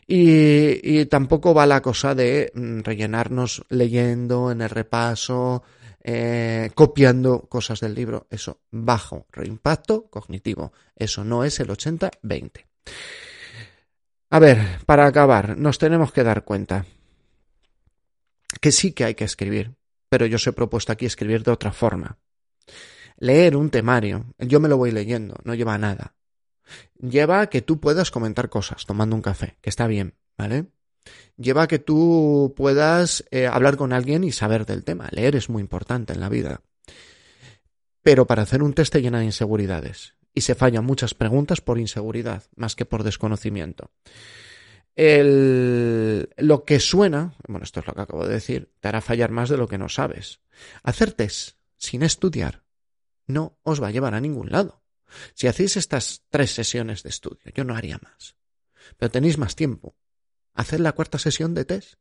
Y, 0.07 1.05
tampoco 1.05 1.53
va 1.53 1.65
la 1.65 1.81
cosa 1.81 2.15
de 2.15 2.51
mm, 2.53 2.81
rellenarnos 2.81 3.63
leyendo 3.69 4.51
en 4.51 4.61
el 4.61 4.69
repaso, 4.69 5.63
eh, 6.03 6.69
copiando 6.75 7.41
cosas 7.41 7.79
del 7.79 7.95
libro. 7.95 8.27
Eso, 8.29 8.61
bajo 8.71 9.27
reimpacto 9.31 10.07
cognitivo. 10.09 10.71
Eso 10.95 11.23
no 11.23 11.43
es 11.43 11.59
el 11.59 11.69
80-20. 11.69 12.65
A 14.29 14.39
ver, 14.39 14.79
para 14.85 15.05
acabar, 15.05 15.57
nos 15.57 15.77
tenemos 15.77 16.11
que 16.11 16.23
dar 16.23 16.43
cuenta 16.43 16.85
que 18.59 18.71
sí 18.71 18.91
que 18.91 19.05
hay 19.05 19.15
que 19.15 19.23
escribir, 19.23 19.75
pero 20.09 20.25
yo 20.25 20.37
os 20.37 20.47
he 20.47 20.53
propuesto 20.53 20.91
aquí 20.91 21.05
escribir 21.05 21.43
de 21.43 21.51
otra 21.51 21.71
forma. 21.71 22.17
Leer 23.17 23.55
un 23.55 23.69
temario, 23.69 24.25
yo 24.39 24.59
me 24.59 24.67
lo 24.67 24.77
voy 24.77 24.91
leyendo, 24.91 25.35
no 25.43 25.53
lleva 25.53 25.77
nada. 25.77 26.15
Lleva 26.99 27.41
a 27.41 27.47
que 27.47 27.61
tú 27.61 27.79
puedas 27.79 28.11
comentar 28.11 28.49
cosas 28.49 28.85
tomando 28.85 29.15
un 29.15 29.21
café, 29.21 29.57
que 29.61 29.69
está 29.69 29.85
bien, 29.87 30.15
¿vale? 30.37 30.65
Lleva 31.37 31.63
a 31.63 31.67
que 31.67 31.79
tú 31.79 32.53
puedas 32.57 33.25
eh, 33.29 33.45
hablar 33.45 33.77
con 33.77 33.93
alguien 33.93 34.23
y 34.23 34.31
saber 34.31 34.65
del 34.65 34.83
tema. 34.83 35.07
Leer 35.11 35.35
es 35.35 35.49
muy 35.49 35.61
importante 35.61 36.13
en 36.13 36.19
la 36.19 36.29
vida. 36.29 36.61
Pero 38.01 38.25
para 38.25 38.41
hacer 38.41 38.63
un 38.63 38.73
test 38.73 38.93
te 38.93 39.01
llena 39.01 39.19
de 39.19 39.25
inseguridades 39.25 40.15
y 40.35 40.41
se 40.41 40.53
fallan 40.53 40.85
muchas 40.85 41.13
preguntas 41.13 41.61
por 41.61 41.79
inseguridad 41.79 42.43
más 42.55 42.75
que 42.75 42.85
por 42.85 43.03
desconocimiento. 43.03 43.89
El, 44.95 46.29
lo 46.37 46.63
que 46.63 46.79
suena, 46.79 47.33
bueno, 47.47 47.63
esto 47.63 47.79
es 47.79 47.87
lo 47.87 47.93
que 47.93 48.01
acabo 48.01 48.27
de 48.27 48.33
decir, 48.33 48.71
te 48.79 48.89
hará 48.89 49.01
fallar 49.01 49.31
más 49.31 49.49
de 49.49 49.57
lo 49.57 49.67
que 49.67 49.77
no 49.77 49.89
sabes. 49.89 50.41
Hacer 50.83 51.13
test 51.13 51.57
sin 51.77 52.03
estudiar 52.03 52.63
no 53.27 53.57
os 53.63 53.81
va 53.81 53.87
a 53.87 53.91
llevar 53.91 54.13
a 54.13 54.21
ningún 54.21 54.51
lado. 54.51 54.83
Si 55.33 55.47
hacéis 55.47 55.77
estas 55.77 56.23
tres 56.29 56.51
sesiones 56.53 57.03
de 57.03 57.09
estudio, 57.09 57.51
yo 57.53 57.63
no 57.63 57.75
haría 57.75 57.97
más. 58.01 58.35
Pero 58.97 59.11
tenéis 59.11 59.37
más 59.37 59.55
tiempo. 59.55 59.95
Haced 60.53 60.79
la 60.79 60.91
cuarta 60.91 61.17
sesión 61.17 61.53
de 61.53 61.65
test. 61.65 61.95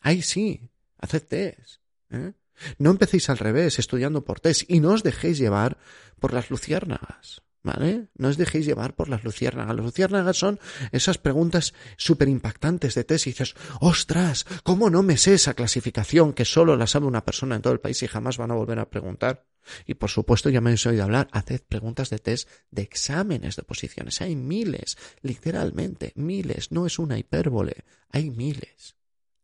Ahí 0.00 0.22
sí, 0.22 0.70
haced 0.98 1.26
test. 1.26 1.80
¿eh? 2.10 2.32
No 2.78 2.90
empecéis 2.90 3.28
al 3.30 3.38
revés, 3.38 3.78
estudiando 3.78 4.24
por 4.24 4.40
test, 4.40 4.62
y 4.68 4.80
no 4.80 4.92
os 4.92 5.02
dejéis 5.02 5.38
llevar 5.38 5.78
por 6.20 6.32
las 6.32 6.50
luciérnagas. 6.50 7.42
¿Vale? 7.64 8.08
No 8.14 8.28
os 8.28 8.36
dejéis 8.36 8.66
llevar 8.66 8.94
por 8.94 9.08
las 9.08 9.24
luciérnagas. 9.24 9.74
Las 9.74 9.86
luciérnagas 9.86 10.36
son 10.36 10.60
esas 10.92 11.16
preguntas 11.16 11.72
súper 11.96 12.28
impactantes 12.28 12.94
de 12.94 13.04
test 13.04 13.26
y 13.26 13.30
dices, 13.30 13.54
ostras, 13.80 14.44
¿cómo 14.62 14.90
no 14.90 15.02
me 15.02 15.16
sé 15.16 15.32
esa 15.32 15.54
clasificación 15.54 16.34
que 16.34 16.44
solo 16.44 16.76
la 16.76 16.86
sabe 16.86 17.06
una 17.06 17.24
persona 17.24 17.56
en 17.56 17.62
todo 17.62 17.72
el 17.72 17.80
país 17.80 18.02
y 18.02 18.06
jamás 18.06 18.36
van 18.36 18.50
a 18.50 18.54
volver 18.54 18.78
a 18.78 18.90
preguntar? 18.90 19.46
Y 19.86 19.94
por 19.94 20.10
supuesto, 20.10 20.50
ya 20.50 20.60
me 20.60 20.68
habéis 20.68 20.84
oído 20.84 21.04
hablar, 21.04 21.28
haced 21.32 21.62
preguntas 21.66 22.10
de 22.10 22.18
test 22.18 22.50
de 22.70 22.82
exámenes 22.82 23.56
de 23.56 23.62
posiciones. 23.62 24.20
Hay 24.20 24.36
miles, 24.36 24.98
literalmente, 25.22 26.12
miles. 26.16 26.70
No 26.70 26.84
es 26.84 26.98
una 26.98 27.16
hipérbole, 27.16 27.84
hay 28.10 28.28
miles. 28.28 28.94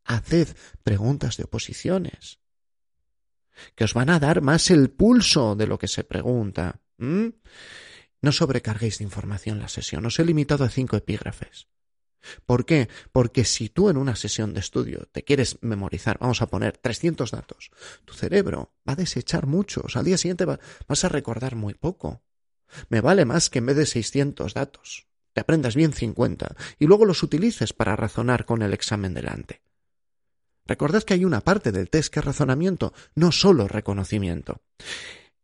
Haced 0.04 0.48
preguntas 0.84 1.38
de 1.38 1.44
oposiciones 1.44 2.38
que 3.74 3.84
os 3.84 3.94
van 3.94 4.10
a 4.10 4.20
dar 4.20 4.42
más 4.42 4.70
el 4.70 4.90
pulso 4.90 5.56
de 5.56 5.66
lo 5.66 5.78
que 5.78 5.88
se 5.88 6.04
pregunta. 6.04 6.80
No 8.22 8.32
sobrecarguéis 8.32 8.98
de 8.98 9.04
información 9.04 9.58
la 9.58 9.68
sesión. 9.68 10.04
Os 10.06 10.18
he 10.18 10.24
limitado 10.24 10.64
a 10.64 10.68
cinco 10.68 10.96
epígrafes. 10.96 11.68
¿Por 12.44 12.66
qué? 12.66 12.88
Porque 13.12 13.44
si 13.44 13.68
tú 13.70 13.88
en 13.88 13.96
una 13.96 14.14
sesión 14.14 14.52
de 14.52 14.60
estudio 14.60 15.08
te 15.10 15.24
quieres 15.24 15.58
memorizar, 15.62 16.18
vamos 16.18 16.42
a 16.42 16.46
poner 16.46 16.76
300 16.76 17.30
datos, 17.30 17.70
tu 18.04 18.12
cerebro 18.12 18.74
va 18.86 18.92
a 18.92 18.96
desechar 18.96 19.46
muchos. 19.46 19.96
Al 19.96 20.04
día 20.04 20.18
siguiente 20.18 20.44
vas 20.44 21.04
a 21.04 21.08
recordar 21.08 21.56
muy 21.56 21.74
poco. 21.74 22.22
Me 22.88 23.00
vale 23.00 23.24
más 23.24 23.48
que 23.48 23.60
en 23.60 23.66
vez 23.66 23.76
de 23.76 23.86
600 23.86 24.54
datos 24.54 25.06
te 25.32 25.40
aprendas 25.40 25.76
bien 25.76 25.92
50 25.92 26.56
y 26.78 26.86
luego 26.86 27.04
los 27.04 27.22
utilices 27.22 27.72
para 27.72 27.96
razonar 27.96 28.44
con 28.44 28.62
el 28.62 28.72
examen 28.72 29.14
delante. 29.14 29.62
Recordad 30.66 31.02
que 31.02 31.14
hay 31.14 31.24
una 31.24 31.40
parte 31.40 31.72
del 31.72 31.90
test 31.90 32.12
que 32.12 32.20
es 32.20 32.24
razonamiento, 32.24 32.92
no 33.14 33.32
solo 33.32 33.66
reconocimiento. 33.68 34.62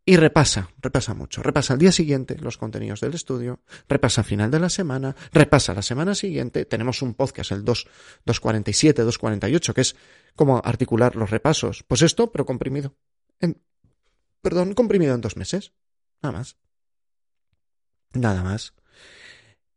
Y 0.09 0.16
repasa, 0.16 0.71
repasa 0.81 1.14
mucho. 1.14 1.42
Repasa 1.42 1.73
al 1.73 1.81
día 1.81 1.90
siguiente 1.90 2.38
los 2.38 2.59
contenidos 2.59 3.01
del 3.01 3.14
estudio, 3.14 3.61
repasa 3.88 4.21
a 4.21 4.25
final 4.25 4.53
de 4.53 4.61
la 4.61 4.69
semana, 4.69 5.16
repasa 5.33 5.75
la 5.75 5.83
semana 5.83 6.14
siguiente. 6.14 6.64
Tenemos 6.64 7.03
un 7.03 7.14
podcast, 7.14 7.51
el 7.51 7.64
2, 7.64 7.88
247, 8.25 9.03
248, 9.03 9.75
que 9.75 9.81
es 9.81 9.97
como 10.37 10.62
articular 10.64 11.16
los 11.16 11.31
repasos. 11.31 11.83
Pues 11.83 12.03
esto, 12.03 12.31
pero 12.31 12.47
comprimido. 12.47 12.95
En, 13.40 13.61
perdón, 14.42 14.75
comprimido 14.75 15.12
en 15.12 15.23
dos 15.23 15.37
meses. 15.37 15.73
Nada 16.23 16.38
más. 16.38 16.57
Nada 18.12 18.45
más. 18.45 18.75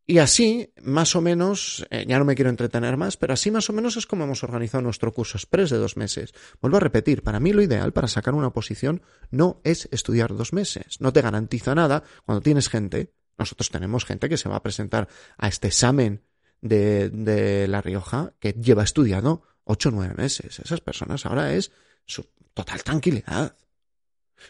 Y 0.10 0.18
así, 0.18 0.74
más 0.82 1.16
o 1.16 1.22
menos, 1.22 1.86
eh, 1.92 2.04
ya 2.08 2.18
no 2.18 2.26
me 2.26 2.34
quiero 2.34 2.50
entretener 2.50 2.98
más, 2.98 3.16
pero 3.16 3.34
así 3.34 3.52
más 3.52 3.70
o 3.70 3.74
menos 3.74 3.96
es 3.96 4.08
como 4.08 4.24
hemos 4.24 4.44
organizado 4.44 4.82
nuestro 4.82 5.14
curso 5.14 5.38
express 5.38 5.70
de 5.70 5.78
dos 5.78 5.98
meses. 5.98 6.34
Vuelvo 6.60 6.78
a 6.78 6.80
repetir, 6.80 7.22
para 7.22 7.40
mí 7.40 7.54
lo 7.54 7.62
ideal 7.62 7.94
para 7.94 8.08
sacar 8.08 8.34
una 8.34 8.50
posición 8.50 9.04
no 9.30 9.62
es 9.64 9.88
estudiar 9.92 10.36
dos 10.36 10.52
meses. 10.52 11.00
No 11.00 11.14
te 11.14 11.22
garantiza 11.22 11.76
nada 11.76 12.02
cuando 12.26 12.42
tienes 12.42 12.70
gente. 12.70 13.14
Nosotros 13.38 13.70
tenemos 13.70 14.04
gente 14.04 14.30
que 14.30 14.38
se 14.38 14.50
va 14.50 14.56
a 14.56 14.64
presentar 14.64 15.08
a 15.38 15.48
este 15.48 15.68
examen 15.68 16.24
de, 16.60 17.12
de 17.12 17.68
La 17.68 17.84
Rioja 17.84 18.34
que 18.40 18.54
lleva 18.54 18.82
estudiado 18.82 19.44
ocho 19.64 19.90
o 19.90 19.92
nueve 19.92 20.16
meses. 20.18 20.58
Esas 20.58 20.82
personas 20.82 21.28
ahora 21.28 21.54
es 21.54 21.72
su 22.08 22.26
total 22.56 22.82
tranquilidad. 22.84 23.56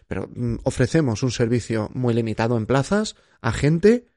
Pero 0.08 0.30
mm, 0.34 0.60
ofrecemos 0.64 1.22
un 1.22 1.32
servicio 1.32 1.90
muy 1.94 2.14
limitado 2.14 2.56
en 2.56 2.66
plazas 2.66 3.18
a 3.42 3.52
gente 3.52 4.08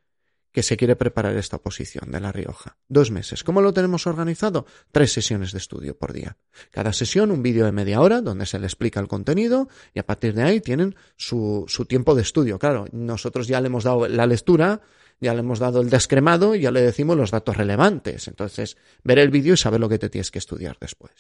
que 0.53 0.63
se 0.63 0.77
quiere 0.77 0.97
preparar 0.97 1.37
esta 1.37 1.57
oposición 1.57 2.11
de 2.11 2.21
La 2.21 2.31
Rioja. 2.31 2.77
Dos 2.89 3.11
meses. 3.11 3.43
¿Cómo 3.43 3.61
lo 3.61 3.73
tenemos 3.73 4.07
organizado? 4.07 4.67
Tres 4.93 5.13
sesiones 5.13 5.53
de 5.53 5.59
estudio 5.59 5.97
por 5.97 6.13
día. 6.13 6.37
Cada 6.71 6.93
sesión 6.93 7.31
un 7.31 7.43
vídeo 7.43 7.65
de 7.65 7.73
media 7.73 8.01
hora 8.01 8.21
donde 8.21 8.47
se 8.47 8.59
le 8.59 8.67
explica 8.67 9.01
el 9.01 9.09
contenido 9.09 9.69
y 9.95 9.99
a 9.99 10.07
partir 10.07 10.35
de 10.35 10.43
ahí 10.43 10.61
tienen 10.61 10.95
su, 11.17 11.65
su 11.69 11.87
tiempo 11.87 12.15
de 12.15 12.23
estudio. 12.23 12.59
Claro, 12.59 12.85
nosotros 12.93 13.49
ya 13.49 13.61
le 13.61 13.69
hemos 13.69 13.85
dado 13.85 14.07
la 14.07 14.27
lectura, 14.27 14.83
ya 15.21 15.33
le 15.33 15.41
hemos 15.41 15.59
dado 15.59 15.81
el 15.81 15.89
descremado 15.89 16.55
y 16.55 16.61
ya 16.61 16.71
le 16.71 16.83
decimos 16.83 17.17
los 17.17 17.31
datos 17.31 17.57
relevantes. 17.57 18.29
Entonces, 18.29 18.77
ver 19.03 19.19
el 19.19 19.31
vídeo 19.31 19.55
y 19.55 19.57
saber 19.57 19.81
lo 19.81 19.89
que 19.89 19.99
te 19.99 20.11
tienes 20.11 20.31
que 20.31 20.39
estudiar 20.39 20.77
después. 20.79 21.13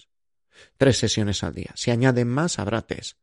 Tres 0.77 0.99
sesiones 0.99 1.42
al 1.42 1.55
día. 1.55 1.73
Si 1.75 1.90
añaden 1.90 2.29
más, 2.29 2.59
habrá 2.59 2.83
test. 2.83 3.16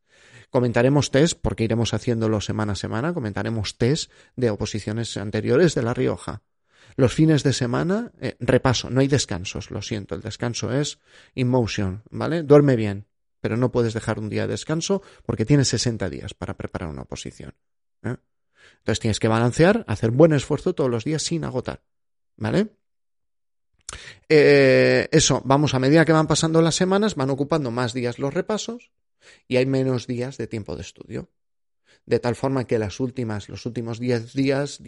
Comentaremos 0.50 1.12
test, 1.12 1.38
porque 1.40 1.64
iremos 1.64 1.94
haciéndolo 1.94 2.40
semana 2.40 2.72
a 2.72 2.76
semana, 2.76 3.14
comentaremos 3.14 3.78
test 3.78 4.10
de 4.34 4.50
oposiciones 4.50 5.16
anteriores 5.16 5.76
de 5.76 5.82
La 5.82 5.94
Rioja. 5.94 6.42
Los 6.96 7.14
fines 7.14 7.44
de 7.44 7.52
semana, 7.52 8.10
eh, 8.20 8.36
repaso, 8.40 8.90
no 8.90 9.00
hay 9.00 9.06
descansos, 9.06 9.70
lo 9.70 9.80
siento, 9.80 10.16
el 10.16 10.22
descanso 10.22 10.72
es 10.72 10.98
motion, 11.36 12.02
¿vale? 12.10 12.42
Duerme 12.42 12.74
bien, 12.74 13.06
pero 13.40 13.56
no 13.56 13.70
puedes 13.70 13.94
dejar 13.94 14.18
un 14.18 14.28
día 14.28 14.42
de 14.42 14.52
descanso 14.52 15.02
porque 15.24 15.46
tienes 15.46 15.68
60 15.68 16.10
días 16.10 16.34
para 16.34 16.56
preparar 16.56 16.88
una 16.88 17.02
oposición. 17.02 17.54
¿eh? 18.02 18.16
Entonces 18.78 18.98
tienes 18.98 19.20
que 19.20 19.28
balancear, 19.28 19.84
hacer 19.86 20.10
buen 20.10 20.32
esfuerzo 20.32 20.74
todos 20.74 20.90
los 20.90 21.04
días 21.04 21.22
sin 21.22 21.44
agotar, 21.44 21.84
¿vale? 22.36 22.74
Eh, 24.28 25.08
eso, 25.12 25.42
vamos 25.44 25.74
a 25.74 25.78
medida 25.78 26.04
que 26.04 26.12
van 26.12 26.26
pasando 26.26 26.60
las 26.60 26.74
semanas, 26.74 27.14
van 27.14 27.30
ocupando 27.30 27.70
más 27.70 27.92
días 27.94 28.18
los 28.18 28.34
repasos 28.34 28.90
y 29.48 29.56
hay 29.56 29.66
menos 29.66 30.06
días 30.06 30.36
de 30.38 30.46
tiempo 30.46 30.76
de 30.76 30.82
estudio. 30.82 31.30
De 32.06 32.18
tal 32.18 32.34
forma 32.34 32.64
que 32.64 32.78
las 32.78 32.98
últimas, 32.98 33.48
los 33.48 33.66
últimos 33.66 34.00
10 34.00 34.32
días, 34.32 34.80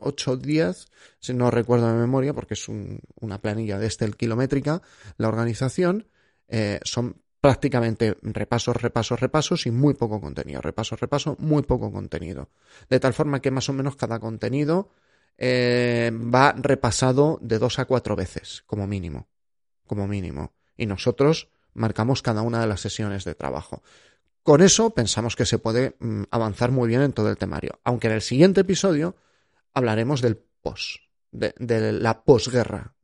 8 0.00 0.36
días, 0.36 0.86
si 1.18 1.34
no 1.34 1.50
recuerdo 1.50 1.88
de 1.88 1.94
memoria, 1.94 2.34
porque 2.34 2.54
es 2.54 2.68
una 2.68 3.40
planilla 3.40 3.78
de 3.78 3.86
Estel 3.86 4.16
kilométrica, 4.16 4.82
la 5.16 5.28
organización, 5.28 6.08
eh, 6.48 6.78
son 6.84 7.22
prácticamente 7.40 8.16
repasos, 8.22 8.76
repasos, 8.80 9.18
repasos 9.18 9.66
y 9.66 9.72
muy 9.72 9.94
poco 9.94 10.20
contenido. 10.20 10.60
Repasos, 10.60 11.00
repaso, 11.00 11.36
muy 11.40 11.62
poco 11.64 11.90
contenido. 11.90 12.50
De 12.88 13.00
tal 13.00 13.14
forma 13.14 13.40
que 13.40 13.50
más 13.50 13.68
o 13.68 13.72
menos 13.72 13.96
cada 13.96 14.20
contenido 14.20 14.90
eh, 15.38 16.12
va 16.12 16.52
repasado 16.52 17.40
de 17.42 17.58
dos 17.58 17.80
a 17.80 17.86
cuatro 17.86 18.14
veces, 18.14 18.62
como 18.66 18.86
mínimo. 18.86 19.28
Como 19.86 20.06
mínimo. 20.06 20.52
Y 20.76 20.86
nosotros 20.86 21.48
marcamos 21.74 22.22
cada 22.22 22.42
una 22.42 22.60
de 22.60 22.66
las 22.66 22.80
sesiones 22.80 23.24
de 23.24 23.34
trabajo. 23.34 23.82
Con 24.42 24.60
eso 24.60 24.90
pensamos 24.90 25.36
que 25.36 25.46
se 25.46 25.58
puede 25.58 25.96
mm, 26.00 26.24
avanzar 26.30 26.70
muy 26.70 26.88
bien 26.88 27.02
en 27.02 27.12
todo 27.12 27.30
el 27.30 27.36
temario, 27.36 27.78
aunque 27.84 28.08
en 28.08 28.14
el 28.14 28.22
siguiente 28.22 28.62
episodio 28.62 29.16
hablaremos 29.72 30.20
del 30.20 30.36
post, 30.36 31.00
de, 31.30 31.52
la 31.92 32.24
posguerra, 32.24 32.94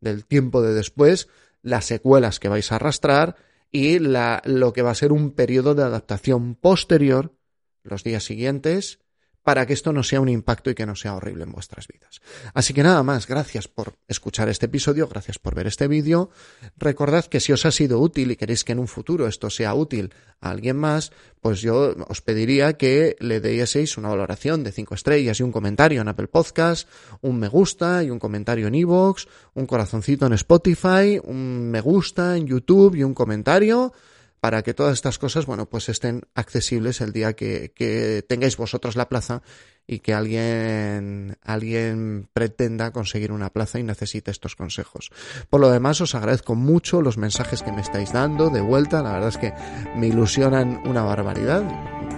del 0.00 0.24
tiempo 0.26 0.62
de 0.62 0.74
después, 0.74 1.28
las 1.62 1.84
secuelas 1.84 2.38
que 2.38 2.48
vais 2.48 2.70
a 2.70 2.76
arrastrar 2.76 3.36
y 3.72 3.98
la, 3.98 4.42
lo 4.44 4.72
que 4.72 4.82
va 4.82 4.90
a 4.90 4.94
ser 4.94 5.12
un 5.12 5.32
periodo 5.32 5.74
de 5.74 5.82
adaptación 5.82 6.54
posterior, 6.54 7.34
los 7.82 8.04
días 8.04 8.24
siguientes, 8.24 9.00
para 9.46 9.64
que 9.64 9.74
esto 9.74 9.92
no 9.92 10.02
sea 10.02 10.20
un 10.20 10.28
impacto 10.28 10.70
y 10.70 10.74
que 10.74 10.86
no 10.86 10.96
sea 10.96 11.14
horrible 11.14 11.44
en 11.44 11.52
vuestras 11.52 11.86
vidas. 11.86 12.20
Así 12.52 12.74
que 12.74 12.82
nada 12.82 13.04
más, 13.04 13.28
gracias 13.28 13.68
por 13.68 13.94
escuchar 14.08 14.48
este 14.48 14.66
episodio, 14.66 15.06
gracias 15.06 15.38
por 15.38 15.54
ver 15.54 15.68
este 15.68 15.86
vídeo. 15.86 16.30
Recordad 16.76 17.26
que 17.26 17.38
si 17.38 17.52
os 17.52 17.64
ha 17.64 17.70
sido 17.70 18.00
útil 18.00 18.32
y 18.32 18.36
queréis 18.36 18.64
que 18.64 18.72
en 18.72 18.80
un 18.80 18.88
futuro 18.88 19.28
esto 19.28 19.48
sea 19.48 19.72
útil 19.72 20.12
a 20.40 20.50
alguien 20.50 20.76
más, 20.76 21.12
pues 21.40 21.60
yo 21.60 21.94
os 22.08 22.22
pediría 22.22 22.72
que 22.72 23.14
le 23.20 23.40
deieseis 23.40 23.96
una 23.96 24.08
valoración 24.08 24.64
de 24.64 24.72
5 24.72 24.96
estrellas 24.96 25.38
y 25.38 25.44
un 25.44 25.52
comentario 25.52 26.00
en 26.00 26.08
Apple 26.08 26.26
Podcast, 26.26 26.88
un 27.20 27.38
me 27.38 27.46
gusta 27.46 28.02
y 28.02 28.10
un 28.10 28.18
comentario 28.18 28.66
en 28.66 28.74
iVoox, 28.74 29.26
un 29.54 29.66
corazoncito 29.66 30.26
en 30.26 30.32
Spotify, 30.32 31.20
un 31.22 31.70
me 31.70 31.80
gusta 31.80 32.36
en 32.36 32.48
YouTube 32.48 32.96
y 32.96 33.04
un 33.04 33.14
comentario 33.14 33.92
para 34.40 34.62
que 34.62 34.74
todas 34.74 34.94
estas 34.94 35.18
cosas, 35.18 35.46
bueno, 35.46 35.66
pues 35.66 35.88
estén 35.88 36.22
accesibles 36.34 37.00
el 37.00 37.12
día 37.12 37.34
que, 37.34 38.24
tengáis 38.28 38.56
vosotros 38.56 38.96
la 38.96 39.08
plaza 39.08 39.42
y 39.86 40.00
que 40.00 40.14
alguien, 40.14 41.38
alguien 41.42 42.28
pretenda 42.32 42.90
conseguir 42.90 43.30
una 43.32 43.50
plaza 43.50 43.78
y 43.78 43.82
necesite 43.82 44.30
estos 44.30 44.56
consejos. 44.56 45.10
Por 45.48 45.60
lo 45.60 45.70
demás, 45.70 46.00
os 46.00 46.14
agradezco 46.14 46.54
mucho 46.54 47.02
los 47.02 47.18
mensajes 47.18 47.62
que 47.62 47.72
me 47.72 47.80
estáis 47.80 48.12
dando 48.12 48.50
de 48.50 48.60
vuelta. 48.60 49.02
La 49.02 49.12
verdad 49.12 49.28
es 49.28 49.38
que 49.38 49.52
me 49.96 50.08
ilusionan 50.08 50.82
una 50.86 51.02
barbaridad. 51.02 51.62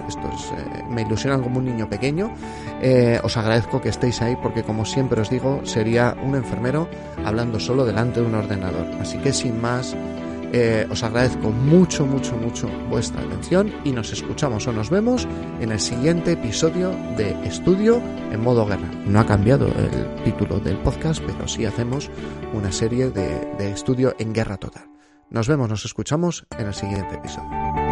Estos 0.08 0.52
eh, 0.52 0.84
me 0.88 1.02
ilusionan 1.02 1.42
como 1.42 1.58
un 1.58 1.66
niño 1.66 1.90
pequeño. 1.90 2.34
Eh, 2.80 3.20
os 3.22 3.36
agradezco 3.36 3.82
que 3.82 3.90
estéis 3.90 4.22
ahí 4.22 4.36
porque, 4.42 4.62
como 4.62 4.86
siempre 4.86 5.20
os 5.20 5.28
digo, 5.28 5.60
sería 5.66 6.16
un 6.22 6.36
enfermero 6.36 6.88
hablando 7.24 7.60
solo 7.60 7.84
delante 7.84 8.20
de 8.20 8.26
un 8.26 8.34
ordenador. 8.34 8.86
Así 9.00 9.18
que 9.18 9.34
sin 9.34 9.60
más, 9.60 9.94
eh, 10.52 10.86
os 10.90 11.02
agradezco 11.02 11.50
mucho, 11.50 12.06
mucho, 12.06 12.36
mucho 12.36 12.68
vuestra 12.88 13.20
atención 13.22 13.72
y 13.84 13.92
nos 13.92 14.12
escuchamos 14.12 14.66
o 14.66 14.72
nos 14.72 14.90
vemos 14.90 15.26
en 15.60 15.72
el 15.72 15.80
siguiente 15.80 16.32
episodio 16.32 16.90
de 17.16 17.30
Estudio 17.46 18.02
en 18.32 18.40
modo 18.42 18.66
guerra. 18.66 18.90
No 19.06 19.20
ha 19.20 19.26
cambiado 19.26 19.66
el 19.66 20.24
título 20.24 20.60
del 20.60 20.78
podcast, 20.78 21.22
pero 21.26 21.46
sí 21.48 21.64
hacemos 21.64 22.10
una 22.54 22.72
serie 22.72 23.10
de, 23.10 23.28
de 23.58 23.70
estudio 23.70 24.14
en 24.18 24.32
guerra 24.32 24.56
total. 24.56 24.88
Nos 25.30 25.48
vemos, 25.48 25.68
nos 25.68 25.84
escuchamos 25.84 26.46
en 26.58 26.68
el 26.68 26.74
siguiente 26.74 27.16
episodio. 27.16 27.87